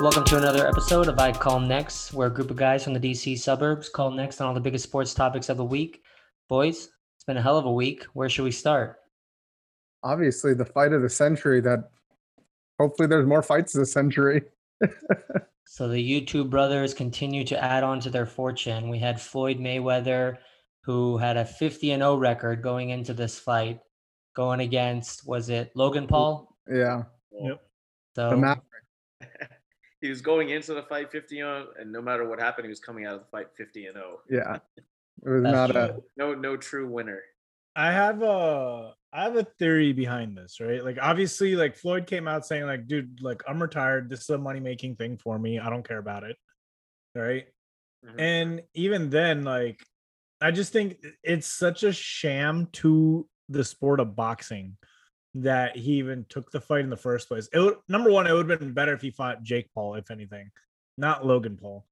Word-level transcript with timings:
Welcome 0.00 0.24
to 0.24 0.36
another 0.36 0.66
episode 0.66 1.08
of 1.08 1.18
I 1.18 1.32
Call 1.32 1.58
Next, 1.58 2.12
where 2.12 2.28
a 2.28 2.30
group 2.30 2.50
of 2.50 2.56
guys 2.56 2.84
from 2.84 2.92
the 2.92 3.00
DC 3.00 3.38
suburbs 3.38 3.88
call 3.88 4.10
next 4.10 4.40
on 4.40 4.46
all 4.46 4.54
the 4.54 4.60
biggest 4.60 4.84
sports 4.84 5.14
topics 5.14 5.48
of 5.48 5.56
the 5.56 5.64
week. 5.64 6.02
Boys, 6.48 6.90
it's 7.16 7.24
been 7.26 7.38
a 7.38 7.42
hell 7.42 7.56
of 7.56 7.64
a 7.64 7.72
week. 7.72 8.04
Where 8.12 8.28
should 8.28 8.44
we 8.44 8.50
start? 8.50 8.96
Obviously, 10.02 10.52
the 10.54 10.64
fight 10.64 10.92
of 10.92 11.02
the 11.02 11.08
century. 11.08 11.60
That 11.60 11.90
hopefully 12.78 13.08
there's 13.08 13.26
more 13.26 13.42
fights 13.42 13.72
this 13.72 13.92
century. 13.92 14.42
So 15.68 15.88
the 15.88 15.98
YouTube 15.98 16.48
brothers 16.48 16.94
continue 16.94 17.44
to 17.44 17.62
add 17.62 17.82
on 17.82 17.98
to 18.00 18.08
their 18.08 18.24
fortune. 18.24 18.88
We 18.88 19.00
had 19.00 19.20
Floyd 19.20 19.58
Mayweather, 19.58 20.38
who 20.84 21.18
had 21.18 21.36
a 21.36 21.44
50 21.44 21.90
and 21.90 22.02
0 22.02 22.16
record 22.16 22.62
going 22.62 22.90
into 22.90 23.12
this 23.12 23.36
fight, 23.36 23.80
going 24.34 24.60
against 24.60 25.26
was 25.26 25.48
it 25.48 25.72
Logan 25.74 26.06
Paul? 26.06 26.56
yeah, 26.72 27.02
Yep. 27.32 27.60
So 28.14 28.30
the 28.30 28.36
Maverick. 28.36 28.62
He 30.00 30.08
was 30.08 30.20
going 30.20 30.50
into 30.50 30.74
the 30.74 30.82
fight 30.82 31.10
50 31.10 31.36
0, 31.36 31.68
and 31.78 31.92
no 31.92 32.02
matter 32.02 32.28
what 32.28 32.40
happened, 32.40 32.66
he 32.66 32.70
was 32.70 32.80
coming 32.80 33.06
out 33.06 33.14
of 33.14 33.20
the 33.20 33.26
fight 33.26 33.48
50 33.56 33.86
and 33.86 33.94
0. 33.94 34.20
Yeah, 34.30 34.58
it 34.76 35.28
was 35.28 35.42
That's 35.42 35.54
not 35.54 35.76
a. 35.76 36.02
No, 36.16 36.34
no 36.34 36.56
true 36.56 36.88
winner. 36.88 37.22
I 37.74 37.92
have 37.92 38.22
a 38.22 38.94
I 39.12 39.22
have 39.24 39.36
a 39.36 39.44
theory 39.58 39.92
behind 39.92 40.36
this, 40.36 40.60
right? 40.60 40.82
Like 40.84 40.98
obviously, 41.00 41.56
like 41.56 41.76
Floyd 41.76 42.06
came 42.06 42.26
out 42.26 42.46
saying, 42.46 42.64
like, 42.64 42.86
dude, 42.86 43.22
like 43.22 43.42
I'm 43.46 43.60
retired. 43.60 44.08
This 44.08 44.22
is 44.22 44.30
a 44.30 44.38
money 44.38 44.60
making 44.60 44.96
thing 44.96 45.18
for 45.18 45.38
me. 45.38 45.58
I 45.58 45.70
don't 45.70 45.86
care 45.86 45.98
about 45.98 46.24
it. 46.24 46.36
Right. 47.14 47.46
Mhm. 48.04 48.20
And 48.20 48.62
even 48.74 49.10
then, 49.10 49.44
like, 49.44 49.82
I 50.40 50.50
just 50.50 50.72
think 50.72 50.98
it's 51.22 51.46
such 51.46 51.82
a 51.82 51.92
sham 51.92 52.68
to 52.74 53.28
the 53.48 53.64
sport 53.64 54.00
of 54.00 54.16
boxing 54.16 54.76
that 55.42 55.76
he 55.76 55.92
even 55.92 56.24
took 56.28 56.50
the 56.50 56.60
fight 56.60 56.80
in 56.80 56.90
the 56.90 56.96
first 56.96 57.28
place. 57.28 57.48
It 57.52 57.58
would, 57.58 57.76
number 57.88 58.10
one, 58.10 58.26
it 58.26 58.32
would 58.32 58.48
have 58.48 58.60
been 58.60 58.72
better 58.72 58.94
if 58.94 59.02
he 59.02 59.10
fought 59.10 59.42
Jake 59.42 59.72
Paul, 59.74 59.94
if 59.94 60.10
anything, 60.10 60.50
not 60.96 61.26
Logan 61.26 61.58
Paul. 61.60 61.84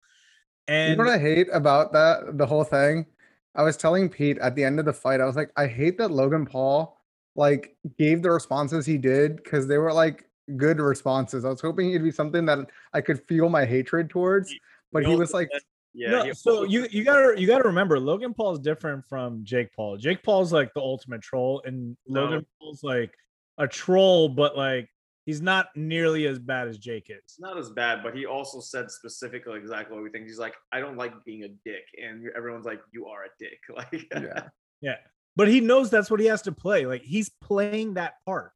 You 0.69 0.75
And 0.75 0.99
know 0.99 1.05
what 1.05 1.13
I 1.13 1.19
hate 1.19 1.49
about 1.53 1.93
that 1.93 2.39
the 2.39 2.47
whole 2.47 2.65
thing? 2.65 3.07
I 3.55 3.63
was 3.63 3.77
telling 3.77 4.09
Pete 4.09 4.39
at 4.39 4.55
the 4.55 4.65
end 4.65 4.81
of 4.81 4.87
the 4.87 4.93
fight, 4.93 5.21
I 5.21 5.27
was 5.27 5.37
like, 5.37 5.51
I 5.57 5.67
hate 5.67 5.99
that 5.99 6.11
Logan 6.11 6.47
Paul 6.47 6.99
like 7.37 7.77
gave 7.99 8.23
the 8.23 8.31
responses 8.31 8.87
he 8.87 8.97
did 8.97 9.37
because 9.37 9.67
they 9.67 9.79
were 9.79 9.93
like 9.93 10.25
good 10.57 10.81
responses. 10.81 11.45
I 11.45 11.51
was 11.51 11.61
hoping 11.61 11.91
it'd 11.91 12.03
be 12.03 12.11
something 12.11 12.47
that 12.47 12.59
I 12.93 13.01
could 13.01 13.23
feel 13.27 13.49
my 13.49 13.67
hatred 13.67 14.09
towards, 14.09 14.55
but 14.93 15.05
he 15.05 15.15
was 15.15 15.35
like, 15.35 15.51
yeah. 15.93 16.11
no, 16.11 16.33
so 16.33 16.65
you 16.65 16.87
you 16.91 17.05
gotta 17.05 17.39
you 17.41 17.47
gotta 17.47 17.65
remember 17.65 18.01
Logan 18.01 18.35
Paul 18.35 18.53
is 18.53 18.59
different 18.59 19.05
from 19.07 19.45
Jake 19.45 19.73
Paul. 19.75 19.97
Jake 19.97 20.23
Paul's 20.23 20.53
like 20.53 20.73
the 20.75 20.81
ultimate 20.81 21.23
troll, 21.23 21.63
and 21.65 21.97
No. 22.09 22.25
Logan 22.25 22.47
Paul's 22.59 22.83
like 22.83 23.15
a 23.59 23.69
troll, 23.69 24.29
but 24.29 24.57
like 24.57 24.89
he's 25.27 25.41
not 25.41 25.69
nearly 25.75 26.27
as 26.27 26.39
bad 26.39 26.69
as 26.69 26.79
Jake 26.79 27.07
is. 27.09 27.19
it's 27.25 27.41
not 27.41 27.59
as 27.59 27.71
bad, 27.71 28.03
but 28.03 28.15
he 28.15 28.27
also 28.27 28.61
said 28.61 28.91
specifically 28.91 29.59
exactly 29.59 29.95
what 29.95 30.05
we 30.05 30.11
think. 30.11 30.27
He's 30.27 30.39
like, 30.39 30.55
I 30.73 30.81
don't 30.81 30.97
like 30.97 31.13
being 31.25 31.45
a 31.45 31.49
dick, 31.65 31.85
and 32.03 32.29
everyone's 32.37 32.67
like, 32.67 32.81
you 32.93 33.07
are 33.07 33.25
a 33.25 33.29
dick. 33.39 33.59
Like, 33.75 34.07
yeah, 34.13 34.49
Yeah, 34.81 34.97
but 35.37 35.49
he 35.49 35.61
knows 35.61 35.91
that's 35.91 36.11
what 36.11 36.21
he 36.21 36.27
has 36.27 36.43
to 36.43 36.53
play. 36.53 36.87
Like 36.87 37.03
he's 37.03 37.31
playing 37.41 37.95
that 37.95 38.15
part. 38.27 38.53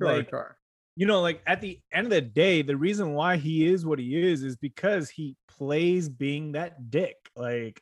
sure, 0.00 0.12
Like, 0.16 0.30
sure. 0.30 0.56
you 0.96 1.06
know, 1.06 1.20
like 1.20 1.42
at 1.46 1.60
the 1.60 1.80
end 1.92 2.06
of 2.06 2.10
the 2.10 2.20
day, 2.20 2.62
the 2.62 2.76
reason 2.76 3.14
why 3.14 3.36
he 3.36 3.66
is 3.66 3.86
what 3.86 3.98
he 3.98 4.20
is 4.30 4.42
is 4.42 4.56
because 4.56 5.08
he 5.10 5.36
plays 5.48 6.08
being 6.08 6.52
that 6.52 6.90
dick. 6.90 7.16
Like 7.36 7.80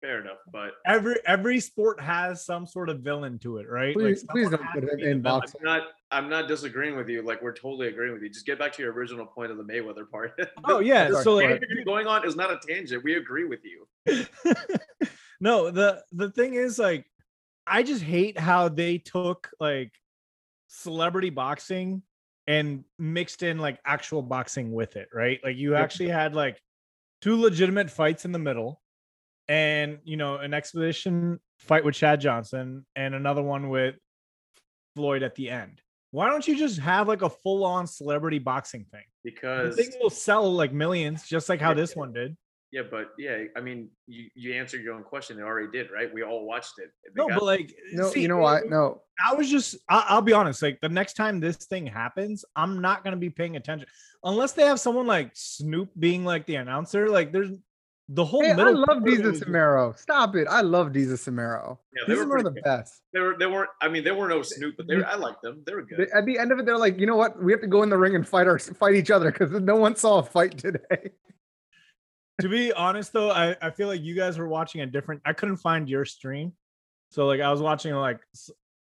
fair 0.00 0.20
enough, 0.20 0.38
but 0.52 0.72
every 0.86 1.16
every 1.26 1.60
sport 1.60 2.00
has 2.00 2.44
some 2.44 2.66
sort 2.66 2.88
of 2.88 3.00
villain 3.00 3.38
to 3.40 3.58
it, 3.58 3.68
right? 3.68 3.94
Please, 3.94 4.22
like 4.22 4.30
please 4.30 4.50
don't 4.50 4.62
put 4.72 4.80
to 4.80 4.92
him 4.92 5.00
in 5.00 5.22
boxing. 5.22 5.60
I'm 5.60 5.66
not. 5.66 5.82
I'm 6.10 6.28
not 6.28 6.48
disagreeing 6.48 6.96
with 6.96 7.08
you. 7.08 7.20
Like, 7.20 7.42
we're 7.42 7.52
totally 7.52 7.88
agreeing 7.88 8.14
with 8.14 8.22
you. 8.22 8.30
Just 8.30 8.46
get 8.46 8.58
back 8.58 8.72
to 8.74 8.82
your 8.82 8.92
original 8.92 9.26
point 9.26 9.50
of 9.50 9.58
the 9.58 9.64
Mayweather 9.64 10.08
part. 10.10 10.32
Oh 10.64 10.80
yeah, 10.80 11.10
so 11.22 11.34
like. 11.34 11.62
You're 11.68 11.84
going 11.84 12.06
on 12.06 12.26
is 12.26 12.36
not 12.36 12.50
a 12.50 12.58
tangent. 12.66 13.04
We 13.04 13.14
agree 13.14 13.44
with 13.44 13.60
you. 13.64 13.86
no, 15.40 15.70
the 15.70 16.02
the 16.12 16.30
thing 16.30 16.54
is 16.54 16.78
like 16.78 17.06
I 17.66 17.82
just 17.82 18.02
hate 18.02 18.38
how 18.38 18.68
they 18.68 18.98
took 18.98 19.50
like 19.60 19.92
celebrity 20.68 21.30
boxing 21.30 22.02
and 22.46 22.84
mixed 22.98 23.42
in 23.42 23.58
like 23.58 23.78
actual 23.84 24.22
boxing 24.22 24.72
with 24.72 24.96
it, 24.96 25.08
right? 25.12 25.38
Like 25.44 25.56
you 25.56 25.74
actually 25.74 26.08
had 26.08 26.34
like 26.34 26.60
two 27.20 27.40
legitimate 27.40 27.90
fights 27.90 28.24
in 28.24 28.32
the 28.32 28.38
middle 28.38 28.80
and 29.48 29.98
you 30.04 30.16
know 30.16 30.36
an 30.36 30.52
expedition 30.54 31.40
fight 31.58 31.84
with 31.84 31.94
Chad 31.94 32.20
Johnson 32.20 32.86
and 32.96 33.14
another 33.14 33.42
one 33.42 33.68
with 33.68 33.96
Floyd 34.96 35.22
at 35.22 35.34
the 35.34 35.50
end. 35.50 35.80
Why 36.10 36.30
don't 36.30 36.46
you 36.48 36.56
just 36.56 36.78
have 36.80 37.06
like 37.08 37.22
a 37.22 37.28
full 37.30 37.64
on 37.64 37.86
celebrity 37.86 38.38
boxing 38.38 38.86
thing? 38.90 39.02
The 39.24 39.30
Because 39.30 39.76
thing 39.76 39.90
will 40.00 40.10
sell 40.10 40.50
like 40.52 40.72
millions, 40.72 41.26
just 41.28 41.48
like 41.48 41.60
how 41.60 41.70
Yeah. 41.70 41.74
this 41.74 41.94
one 41.96 42.12
did. 42.12 42.36
yeah, 42.70 42.82
but 42.90 43.08
yeah, 43.18 43.44
I 43.56 43.60
mean, 43.60 43.88
you 44.06 44.28
you 44.34 44.52
answered 44.54 44.82
your 44.82 44.94
own 44.94 45.02
question. 45.02 45.36
They 45.36 45.42
already 45.42 45.70
did, 45.70 45.90
right? 45.90 46.12
We 46.12 46.22
all 46.22 46.44
watched 46.46 46.74
it. 46.78 46.90
They 47.04 47.10
No, 47.14 47.28
got- 47.28 47.38
but 47.38 47.44
like, 47.44 47.74
No, 47.92 48.08
see, 48.10 48.22
you 48.22 48.28
know 48.28 48.38
what? 48.38 48.68
No, 48.68 49.02
I 49.26 49.34
was 49.34 49.50
just, 49.50 49.76
I, 49.88 50.04
I'll 50.08 50.22
be 50.22 50.32
honest. 50.34 50.62
Like 50.62 50.78
the 50.80 50.88
next 50.88 51.14
time 51.14 51.40
this 51.40 51.56
thing 51.56 51.86
happens, 51.86 52.44
I'm 52.56 52.80
not 52.80 53.04
gonna 53.04 53.16
be 53.16 53.30
paying 53.30 53.56
attention 53.56 53.88
unless 54.24 54.52
they 54.52 54.66
have 54.66 54.80
someone 54.80 55.06
like 55.06 55.30
Snoop 55.34 55.90
being 55.98 56.24
like 56.24 56.44
the 56.46 56.56
announcer. 56.56 57.08
Like 57.08 57.32
there's 57.32 57.52
the 58.10 58.24
whole 58.24 58.42
hey, 58.42 58.52
I 58.52 58.70
love 58.70 58.86
part 58.86 58.98
of 58.98 59.06
it 59.06 59.20
Desus 59.20 59.24
was- 59.24 59.40
Samaro. 59.42 59.98
Stop 59.98 60.34
it! 60.36 60.46
I 60.48 60.62
love 60.62 60.88
Desus 60.92 61.28
Samaro. 61.28 61.76
Yeah, 61.94 62.02
they 62.06 62.14
This 62.14 62.24
were 62.24 62.28
one 62.30 62.38
of 62.38 62.44
the 62.44 62.50
good. 62.52 62.64
best. 62.64 63.02
They 63.12 63.20
were 63.20 63.36
they 63.38 63.46
weren't. 63.46 63.68
I 63.82 63.88
mean, 63.88 64.02
they 64.04 64.12
were 64.12 64.28
no 64.28 64.40
Snoop, 64.42 64.76
but 64.78 64.86
they 64.86 64.96
were, 64.96 65.06
I 65.06 65.16
liked 65.16 65.42
them. 65.42 65.62
They 65.66 65.74
were 65.74 65.82
good. 65.82 65.98
They- 66.08 66.18
At 66.18 66.24
the 66.24 66.38
end 66.38 66.50
of 66.52 66.58
it, 66.58 66.64
they're 66.66 66.78
like, 66.78 66.98
you 66.98 67.06
know 67.06 67.16
what? 67.16 67.42
We 67.42 67.52
have 67.52 67.60
to 67.60 67.66
go 67.66 67.82
in 67.82 67.90
the 67.90 67.98
ring 67.98 68.14
and 68.14 68.26
fight 68.26 68.46
our 68.46 68.58
fight 68.58 68.94
each 68.94 69.10
other 69.10 69.30
because 69.30 69.50
no 69.52 69.76
one 69.76 69.94
saw 69.96 70.18
a 70.18 70.22
fight 70.22 70.56
today. 70.58 71.10
To 72.40 72.48
be 72.48 72.72
honest, 72.72 73.12
though, 73.12 73.30
I, 73.30 73.56
I 73.60 73.70
feel 73.70 73.88
like 73.88 74.00
you 74.02 74.14
guys 74.14 74.38
were 74.38 74.48
watching 74.48 74.80
a 74.80 74.86
different. 74.86 75.20
I 75.26 75.32
couldn't 75.32 75.56
find 75.56 75.88
your 75.88 76.04
stream, 76.04 76.52
so 77.10 77.26
like 77.26 77.40
I 77.40 77.50
was 77.50 77.60
watching 77.60 77.92
like 77.94 78.20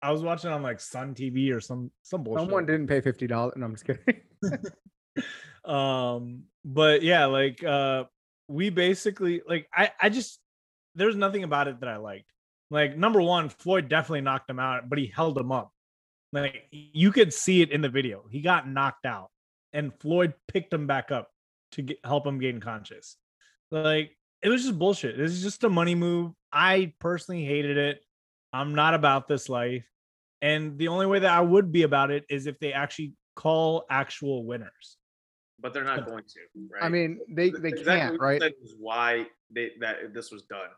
I 0.02 0.12
was 0.12 0.22
watching 0.22 0.50
on 0.50 0.62
like 0.62 0.78
Sun 0.78 1.14
TV 1.14 1.52
or 1.52 1.60
some 1.60 1.90
some 2.02 2.22
bullshit. 2.22 2.42
Someone 2.42 2.66
didn't 2.66 2.86
pay 2.86 3.00
fifty 3.00 3.26
dollars. 3.26 3.54
No, 3.56 3.66
I'm 3.66 3.72
just 3.74 3.86
kidding. 3.86 4.20
um 5.64 6.44
but 6.64 7.02
yeah 7.02 7.26
like 7.26 7.62
uh 7.64 8.04
we 8.50 8.68
basically 8.68 9.42
like 9.46 9.68
i 9.72 9.90
i 10.02 10.08
just 10.08 10.40
there's 10.96 11.14
nothing 11.14 11.44
about 11.44 11.68
it 11.68 11.80
that 11.80 11.88
i 11.88 11.96
liked. 11.96 12.32
Like 12.70 12.96
number 12.96 13.22
one 13.22 13.48
floyd 13.48 13.88
definitely 13.88 14.22
knocked 14.22 14.50
him 14.50 14.58
out 14.58 14.88
but 14.88 14.98
he 14.98 15.06
held 15.06 15.38
him 15.38 15.52
up. 15.52 15.72
Like 16.32 16.66
you 16.70 17.12
could 17.12 17.32
see 17.32 17.62
it 17.62 17.70
in 17.70 17.80
the 17.80 17.88
video. 17.88 18.24
He 18.30 18.40
got 18.40 18.68
knocked 18.68 19.06
out 19.06 19.30
and 19.72 19.92
floyd 20.00 20.34
picked 20.48 20.72
him 20.72 20.86
back 20.86 21.10
up 21.12 21.28
to 21.72 21.82
get, 21.82 21.98
help 22.04 22.26
him 22.26 22.40
gain 22.40 22.60
conscious. 22.60 23.16
Like 23.70 24.16
it 24.42 24.48
was 24.48 24.64
just 24.64 24.78
bullshit. 24.78 25.18
It 25.18 25.22
was 25.22 25.42
just 25.42 25.64
a 25.64 25.68
money 25.68 25.94
move. 25.94 26.32
I 26.52 26.92
personally 26.98 27.44
hated 27.44 27.76
it. 27.76 28.00
I'm 28.52 28.74
not 28.74 28.94
about 28.94 29.28
this 29.28 29.48
life. 29.48 29.86
And 30.42 30.76
the 30.76 30.88
only 30.88 31.06
way 31.06 31.20
that 31.20 31.32
i 31.32 31.40
would 31.40 31.70
be 31.70 31.82
about 31.82 32.10
it 32.10 32.24
is 32.28 32.46
if 32.46 32.58
they 32.58 32.72
actually 32.72 33.12
call 33.36 33.84
actual 33.90 34.44
winners 34.44 34.96
but 35.60 35.72
they're 35.72 35.84
not 35.84 36.06
going 36.06 36.24
to. 36.24 36.40
Right? 36.72 36.82
I 36.82 36.88
mean, 36.88 37.20
they 37.28 37.50
they 37.50 37.68
Exactly 37.68 37.84
can't, 37.84 38.20
right? 38.20 38.40
said 38.40 38.52
is 38.62 38.74
why 38.78 39.26
they 39.50 39.72
that 39.80 40.14
this 40.14 40.30
was 40.30 40.42
done. 40.42 40.68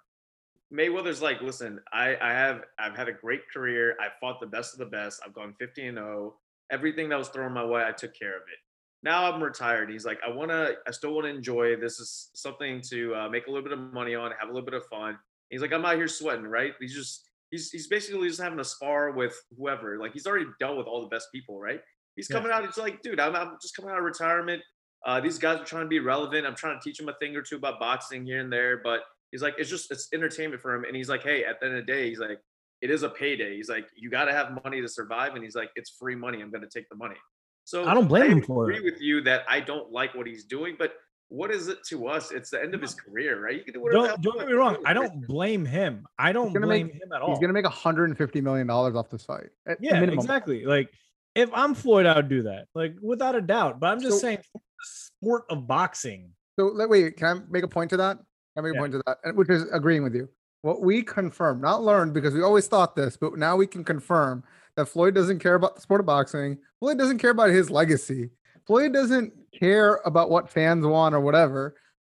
Mayweather's 0.73 1.21
like, 1.21 1.41
listen, 1.43 1.81
I 1.93 2.17
I 2.21 2.33
have 2.33 2.63
I've 2.79 2.97
had 2.97 3.09
a 3.09 3.13
great 3.13 3.43
career. 3.53 3.97
I 4.01 4.09
fought 4.21 4.41
the 4.41 4.47
best 4.47 4.73
of 4.73 4.79
the 4.79 4.87
best. 4.87 5.21
I've 5.25 5.35
gone 5.35 5.55
50 5.59 5.87
and 5.87 5.99
0. 5.99 6.37
Everything 6.71 7.09
that 7.11 7.19
was 7.19 7.29
thrown 7.29 7.53
my 7.53 7.65
way, 7.65 7.85
I 7.85 7.93
took 7.93 8.15
care 8.19 8.35
of 8.37 8.43
it. 8.43 8.59
Now 9.03 9.31
I'm 9.31 9.43
retired. 9.43 9.91
He's 9.91 10.07
like, 10.07 10.19
I 10.27 10.31
want 10.31 10.51
to, 10.53 10.77
I 10.87 10.91
still 10.93 11.13
want 11.13 11.27
to 11.27 11.31
enjoy. 11.31 11.77
This 11.77 11.99
is 11.99 12.31
something 12.35 12.81
to 12.89 13.15
uh, 13.15 13.29
make 13.29 13.47
a 13.49 13.51
little 13.51 13.65
bit 13.69 13.73
of 13.73 13.93
money 13.93 14.15
on, 14.15 14.31
have 14.39 14.49
a 14.49 14.53
little 14.53 14.65
bit 14.65 14.75
of 14.75 14.87
fun. 14.87 15.19
He's 15.51 15.61
like, 15.61 15.73
I'm 15.73 15.85
out 15.85 15.97
here 15.97 16.07
sweating, 16.09 16.47
right? 16.47 16.73
He's 16.81 16.95
just, 16.95 17.29
he's 17.51 17.71
he's 17.71 17.89
basically 17.89 18.29
just 18.29 18.41
having 18.41 18.61
a 18.61 18.65
spar 18.65 19.11
with 19.11 19.35
whoever. 19.59 19.99
Like 19.99 20.13
he's 20.15 20.27
already 20.27 20.47
dealt 20.61 20.79
with 20.79 20.87
all 20.87 21.03
the 21.03 21.09
best 21.09 21.29
people, 21.35 21.61
right? 21.61 21.81
He's 22.17 22.29
Yeah. 22.31 22.37
coming 22.37 22.53
out. 22.53 22.65
He's 22.65 22.79
like, 22.79 23.03
dude, 23.03 23.21
I'm, 23.21 23.35
I'm 23.37 23.59
just 23.61 23.77
coming 23.77 23.91
out 23.91 23.99
of 23.99 24.05
retirement. 24.05 24.63
Uh, 25.05 25.21
these 25.21 25.39
guys 25.39 25.61
are 25.61 25.65
trying 25.65 25.85
to 25.85 25.89
be 25.89 25.99
relevant. 25.99 26.47
I'm 26.47 26.55
trying 26.55 26.79
to 26.79 26.83
teach 26.85 27.01
him 27.01 27.09
a 27.09 27.15
thing 27.15 27.35
or 27.37 27.43
two 27.43 27.57
about 27.57 27.81
boxing 27.81 28.25
here 28.25 28.41
and 28.41 28.53
there, 28.53 28.81
but 28.83 29.01
he's 29.31 29.43
like, 29.43 29.55
it's 29.59 29.69
just 29.71 29.91
it's 29.91 30.09
entertainment 30.13 30.63
for 30.63 30.75
him. 30.75 30.85
And 30.85 30.95
he's 30.95 31.09
like, 31.09 31.23
hey, 31.23 31.45
at 31.45 31.59
the 31.61 31.67
end 31.67 31.77
of 31.77 31.87
the 31.87 31.93
day, 31.93 32.09
he's 32.09 32.21
like, 32.21 32.39
it 32.81 32.91
is 32.91 33.03
a 33.03 33.09
payday. 33.09 33.57
He's 33.57 33.69
like, 33.69 33.87
you 33.97 34.11
got 34.11 34.25
to 34.27 34.33
have 34.33 34.59
money 34.65 34.81
to 34.81 34.89
survive, 34.89 35.35
and 35.35 35.43
he's 35.43 35.55
like, 35.55 35.71
it's 35.77 35.91
free 35.91 36.15
money. 36.15 36.41
I'm 36.43 36.51
going 36.51 36.63
to 36.63 36.69
take 36.69 36.89
the 36.89 36.97
money. 36.97 37.17
So 37.65 37.85
I 37.87 37.95
don't 37.95 38.09
blame 38.09 38.31
him 38.31 38.43
for 38.43 38.65
agree 38.65 38.79
it. 38.79 38.85
with 38.85 39.01
you 39.01 39.21
that 39.23 39.45
I 39.49 39.61
don't 39.61 39.93
like 39.93 40.15
what 40.15 40.27
he's 40.27 40.45
doing, 40.45 40.75
but 40.79 40.95
what 41.29 41.51
is 41.51 41.69
it 41.69 41.79
to 41.89 42.09
us? 42.09 42.31
It's 42.31 42.51
the 42.51 42.61
end 42.61 42.75
of 42.75 42.83
his 42.83 42.95
career, 42.95 43.43
right? 43.43 43.55
You 43.57 43.65
can 43.65 43.73
do 43.73 43.81
whatever. 43.81 44.09
Don't, 44.09 44.21
don't 44.23 44.39
get 44.39 44.49
me 44.49 44.53
wrong. 44.53 44.77
I 44.85 44.93
don't 44.93 45.27
blame 45.27 45.65
him. 45.65 46.07
I 46.19 46.33
don't 46.33 46.53
blame 46.53 46.89
make- 46.89 46.95
him 46.97 47.13
at 47.15 47.23
all. 47.23 47.31
He's 47.31 47.39
gonna 47.39 47.53
make 47.53 47.65
150 47.65 48.41
million 48.41 48.67
dollars 48.67 48.95
off 48.97 49.09
this 49.11 49.25
fight. 49.25 49.49
Yeah, 49.81 50.01
minimum. 50.01 50.19
exactly. 50.19 50.65
Like 50.67 50.91
if 51.35 51.51
I'm 51.53 51.75
Floyd, 51.75 52.07
I 52.07 52.17
would 52.17 52.29
do 52.29 52.43
that. 52.45 52.67
Like 52.75 52.95
without 53.01 53.35
a 53.35 53.41
doubt. 53.41 53.81
But 53.81 53.89
I'm 53.89 54.01
just 54.01 54.15
So- 54.17 54.19
saying, 54.21 54.39
the 54.55 54.61
sport 54.83 55.45
of 55.51 55.67
boxing. 55.67 56.31
So 56.59 56.67
let 56.67 56.89
wait. 56.89 57.17
Can 57.17 57.27
I 57.39 57.41
make 57.51 57.65
a 57.65 57.69
point 57.69 57.91
to 57.91 57.97
that? 57.99 58.17
Can 58.17 58.25
I 58.59 58.69
make 58.69 58.77
a 58.77 58.79
point 58.79 58.93
to 58.93 59.03
that? 59.07 59.19
And- 59.25 59.37
Which 59.37 59.49
is 59.51 59.65
agreeing 59.73 60.03
with 60.03 60.15
you. 60.15 60.29
What 60.63 60.81
we 60.83 61.03
confirm, 61.03 61.61
not 61.61 61.83
learned, 61.83 62.15
because 62.15 62.35
we 62.35 62.43
always 62.43 62.69
thought 62.69 62.95
this, 62.95 63.17
but 63.17 63.37
now 63.37 63.57
we 63.57 63.67
can 63.67 63.83
confirm 63.83 64.45
that 64.77 64.87
Floyd 64.87 65.15
doesn't 65.15 65.41
care 65.41 65.55
about 65.57 65.75
the 65.75 65.81
sport 65.81 66.01
of 66.01 66.07
boxing. 66.07 66.57
Floyd 66.79 66.99
doesn't 66.99 67.19
care 67.19 67.31
about 67.31 67.51
his 67.51 67.69
legacy. 67.71 68.31
Floyd 68.67 68.93
doesn't 68.93 69.33
care 69.53 70.01
about 70.05 70.31
what 70.31 70.49
fans 70.49 70.87
want 70.87 71.15
or 71.15 71.21
whatever. 71.21 71.75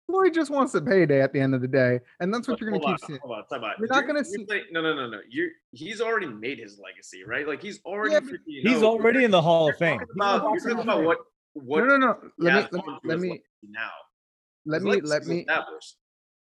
Floyd 0.06 0.34
just 0.34 0.50
wants 0.50 0.74
a 0.74 0.82
payday 0.82 1.22
at 1.22 1.32
the 1.32 1.40
end 1.40 1.54
of 1.54 1.60
the 1.62 1.68
day, 1.68 1.98
and 2.20 2.32
that's 2.32 2.46
what 2.46 2.54
But 2.58 2.60
you're 2.60 2.70
gonna 2.72 2.80
keep 2.82 2.88
on, 2.90 2.98
seeing. 3.06 3.18
Hold 3.22 3.38
on, 3.38 3.46
time 3.46 3.64
out. 3.64 3.78
You're 3.78 3.88
not 3.88 4.06
gonna 4.06 4.18
you're 4.18 4.24
see- 4.24 4.46
saying- 4.48 4.64
no, 4.70 4.82
no, 4.82 4.94
no, 4.94 5.08
no. 5.08 5.20
You 5.28 5.50
he's 5.72 6.00
already 6.00 6.26
made 6.26 6.58
his 6.58 6.78
legacy, 6.78 7.24
right? 7.24 7.48
Like 7.48 7.62
he's 7.62 7.80
already. 7.84 8.12
Yeah, 8.14 8.20
but 8.20 8.30
50 8.30 8.60
He's 8.62 8.80
no, 8.82 8.88
already 8.88 9.24
in 9.24 9.30
the 9.30 9.40
Hall 9.40 9.68
of 9.70 9.76
Fame. 9.78 10.00
Talking 10.00 10.06
He's 10.12 10.14
in 10.14 10.20
about, 10.20 10.42
you're 10.52 10.60
talking 10.60 10.82
about 10.82 11.04
what 11.04 11.18
what 11.54 11.78
No, 11.86 11.96
no, 11.96 11.96
no. 11.96 12.18
Let 12.38 12.54
me 12.54 12.60
let, 12.60 12.72
me- 12.72 12.80
through 12.82 12.98
let 13.04 13.18
me 13.20 13.42
now. 13.62 13.90
let 14.66 14.82
me 14.82 15.00
let 15.00 15.26
me 15.26 15.46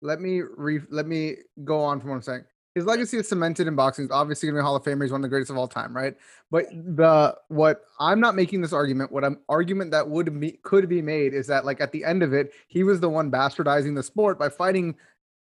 let 0.01 0.19
me 0.19 0.41
re 0.41 0.81
let 0.89 1.07
me 1.07 1.35
go 1.63 1.79
on 1.81 1.99
from 2.01 2.09
what 2.09 2.15
I'm 2.17 2.21
saying. 2.21 2.43
His 2.75 2.85
legacy 2.85 3.17
is 3.17 3.27
cemented 3.27 3.67
in 3.67 3.75
boxing. 3.75 4.05
He's 4.05 4.11
obviously 4.11 4.47
gonna 4.47 4.57
be 4.57 4.61
a 4.61 4.63
Hall 4.63 4.75
of 4.75 4.83
Famer. 4.83 5.03
He's 5.03 5.11
one 5.11 5.21
of 5.21 5.23
the 5.23 5.29
greatest 5.29 5.51
of 5.51 5.57
all 5.57 5.67
time, 5.67 5.95
right? 5.95 6.15
But 6.49 6.65
the 6.71 7.37
what 7.49 7.81
I'm 7.99 8.19
not 8.19 8.35
making 8.35 8.61
this 8.61 8.73
argument. 8.73 9.11
What 9.11 9.23
I'm 9.23 9.39
argument 9.47 9.91
that 9.91 10.09
would 10.09 10.39
be 10.39 10.53
could 10.63 10.89
be 10.89 11.01
made 11.01 11.33
is 11.33 11.45
that 11.47 11.65
like 11.65 11.81
at 11.81 11.91
the 11.91 12.03
end 12.03 12.23
of 12.23 12.33
it, 12.33 12.51
he 12.67 12.83
was 12.83 12.99
the 12.99 13.09
one 13.09 13.29
bastardizing 13.29 13.95
the 13.95 14.01
sport 14.01 14.39
by 14.39 14.49
fighting 14.49 14.95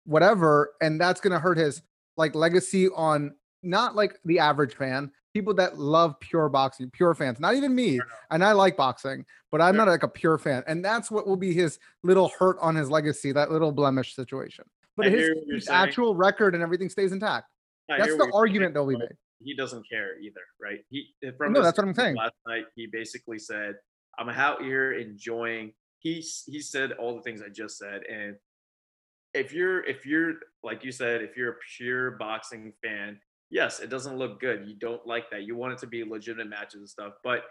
whatever, 0.04 0.74
and 0.82 1.00
that's 1.00 1.20
gonna 1.20 1.38
hurt 1.38 1.56
his 1.56 1.82
like 2.18 2.34
legacy 2.34 2.88
on 2.90 3.34
not 3.62 3.96
like 3.96 4.18
the 4.26 4.38
average 4.38 4.74
fan, 4.74 5.10
people 5.32 5.54
that 5.54 5.78
love 5.78 6.18
pure 6.20 6.50
boxing, 6.50 6.90
pure 6.90 7.14
fans, 7.14 7.40
not 7.40 7.54
even 7.54 7.74
me. 7.74 8.00
And 8.30 8.44
I 8.44 8.52
like 8.52 8.76
boxing, 8.76 9.24
but 9.50 9.62
I'm 9.62 9.74
Fair. 9.74 9.86
not 9.86 9.90
like 9.90 10.02
a 10.02 10.08
pure 10.08 10.36
fan. 10.36 10.64
And 10.66 10.84
that's 10.84 11.10
what 11.10 11.26
will 11.26 11.36
be 11.36 11.54
his 11.54 11.78
little 12.02 12.30
hurt 12.38 12.58
on 12.60 12.74
his 12.74 12.90
legacy, 12.90 13.32
that 13.32 13.50
little 13.50 13.72
blemish 13.72 14.14
situation. 14.14 14.64
But 14.96 15.06
I 15.06 15.10
his, 15.10 15.20
hear 15.20 15.34
what 15.34 15.46
you're 15.46 15.56
his 15.56 15.68
actual 15.68 16.14
record 16.14 16.54
and 16.54 16.62
everything 16.62 16.88
stays 16.88 17.12
intact. 17.12 17.46
I 17.90 17.98
That's 17.98 18.16
the 18.16 18.30
argument 18.34 18.74
they'll 18.74 18.86
be 18.86 18.96
made. 18.96 19.08
He 19.44 19.54
doesn't 19.56 19.84
care 19.90 20.20
either, 20.20 20.40
right? 20.60 20.80
He 20.90 21.14
from 21.36 21.52
No, 21.52 21.62
that's 21.62 21.76
what 21.76 21.86
I'm 21.86 21.94
saying. 21.94 22.16
Last 22.16 22.34
night, 22.46 22.64
he 22.76 22.86
basically 22.86 23.38
said, 23.38 23.74
"I'm 24.18 24.28
out 24.28 24.62
here 24.62 24.92
enjoying." 24.92 25.72
He 25.98 26.24
he 26.46 26.60
said 26.60 26.92
all 26.92 27.16
the 27.16 27.22
things 27.22 27.42
I 27.42 27.48
just 27.48 27.78
said, 27.78 28.02
and 28.04 28.36
if 29.34 29.52
you're 29.52 29.84
if 29.84 30.06
you're 30.06 30.34
like 30.62 30.84
you 30.84 30.92
said, 30.92 31.22
if 31.22 31.36
you're 31.36 31.52
a 31.52 31.56
pure 31.76 32.12
boxing 32.12 32.72
fan, 32.84 33.18
yes, 33.50 33.80
it 33.80 33.88
doesn't 33.90 34.16
look 34.16 34.40
good. 34.40 34.66
You 34.66 34.74
don't 34.74 35.04
like 35.06 35.30
that. 35.30 35.42
You 35.42 35.56
want 35.56 35.72
it 35.72 35.78
to 35.80 35.86
be 35.86 36.04
legitimate 36.04 36.48
matches 36.48 36.80
and 36.80 36.88
stuff, 36.88 37.14
but 37.24 37.42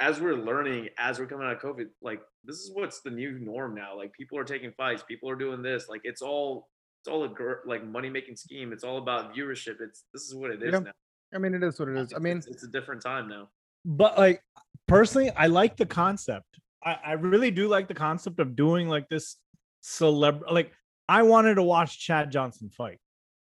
as 0.00 0.20
we're 0.20 0.34
learning, 0.36 0.88
as 0.98 1.18
we're 1.18 1.26
coming 1.26 1.46
out 1.46 1.52
of 1.54 1.60
COVID, 1.62 1.86
like 2.02 2.20
this 2.44 2.56
is 2.56 2.70
what's 2.74 3.00
the 3.02 3.10
new 3.10 3.38
norm 3.38 3.74
now. 3.74 3.96
Like 3.96 4.12
people 4.12 4.38
are 4.38 4.44
taking 4.44 4.72
fights, 4.72 5.02
people 5.06 5.30
are 5.30 5.36
doing 5.36 5.62
this. 5.62 5.88
Like 5.88 6.00
it's 6.04 6.22
all 6.22 6.68
it's 7.00 7.08
all 7.08 7.24
a 7.24 7.28
gr- 7.28 7.66
like 7.66 7.86
money 7.86 8.08
making 8.10 8.36
scheme. 8.36 8.72
It's 8.72 8.82
all 8.84 8.98
about 8.98 9.34
viewership. 9.34 9.76
It's 9.80 10.04
this 10.12 10.22
is 10.22 10.34
what 10.34 10.50
it 10.50 10.62
is 10.62 10.72
Yeah. 10.72 10.78
now. 10.80 10.92
I 11.34 11.38
mean, 11.38 11.54
it 11.54 11.62
is 11.62 11.78
what 11.78 11.88
it 11.88 11.96
is. 11.96 12.12
I 12.14 12.18
mean, 12.18 12.36
it's, 12.38 12.46
it's 12.46 12.62
a 12.64 12.68
different 12.68 13.02
time 13.02 13.28
now. 13.28 13.48
but 13.84 14.16
like 14.18 14.40
personally 14.86 15.30
i 15.36 15.46
like 15.46 15.76
the 15.78 15.86
concept 15.86 16.58
i, 16.84 16.96
I 17.06 17.12
really 17.12 17.50
do 17.50 17.68
like 17.68 17.88
the 17.88 17.94
concept 17.94 18.38
of 18.38 18.54
doing 18.54 18.86
like 18.88 19.08
this 19.08 19.36
celeb 19.82 20.40
like 20.50 20.72
i 21.08 21.22
wanted 21.22 21.54
to 21.56 21.62
watch 21.62 21.98
chad 21.98 22.30
johnson 22.30 22.68
fight 22.70 22.98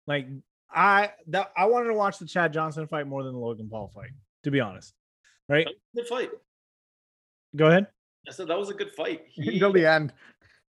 like 0.08 0.26
i 0.74 1.10
that 1.28 1.52
i 1.56 1.66
wanted 1.66 1.88
to 1.88 1.94
watch 1.94 2.18
the 2.18 2.26
chad 2.26 2.52
johnson 2.52 2.86
fight 2.88 3.06
more 3.06 3.22
than 3.22 3.32
the 3.32 3.38
logan 3.38 3.68
paul 3.68 3.88
fight 3.94 4.10
to 4.44 4.50
be 4.50 4.58
honest 4.60 4.92
right 5.50 5.66
Good 5.94 6.06
fight. 6.06 6.30
go 7.56 7.66
ahead 7.66 7.86
I 8.28 8.32
said 8.32 8.48
that 8.48 8.58
was 8.58 8.68
a 8.70 8.74
good 8.74 8.92
fight. 8.92 9.22
He- 9.28 9.54
until 9.54 9.72
the 9.72 9.86
end. 9.86 10.12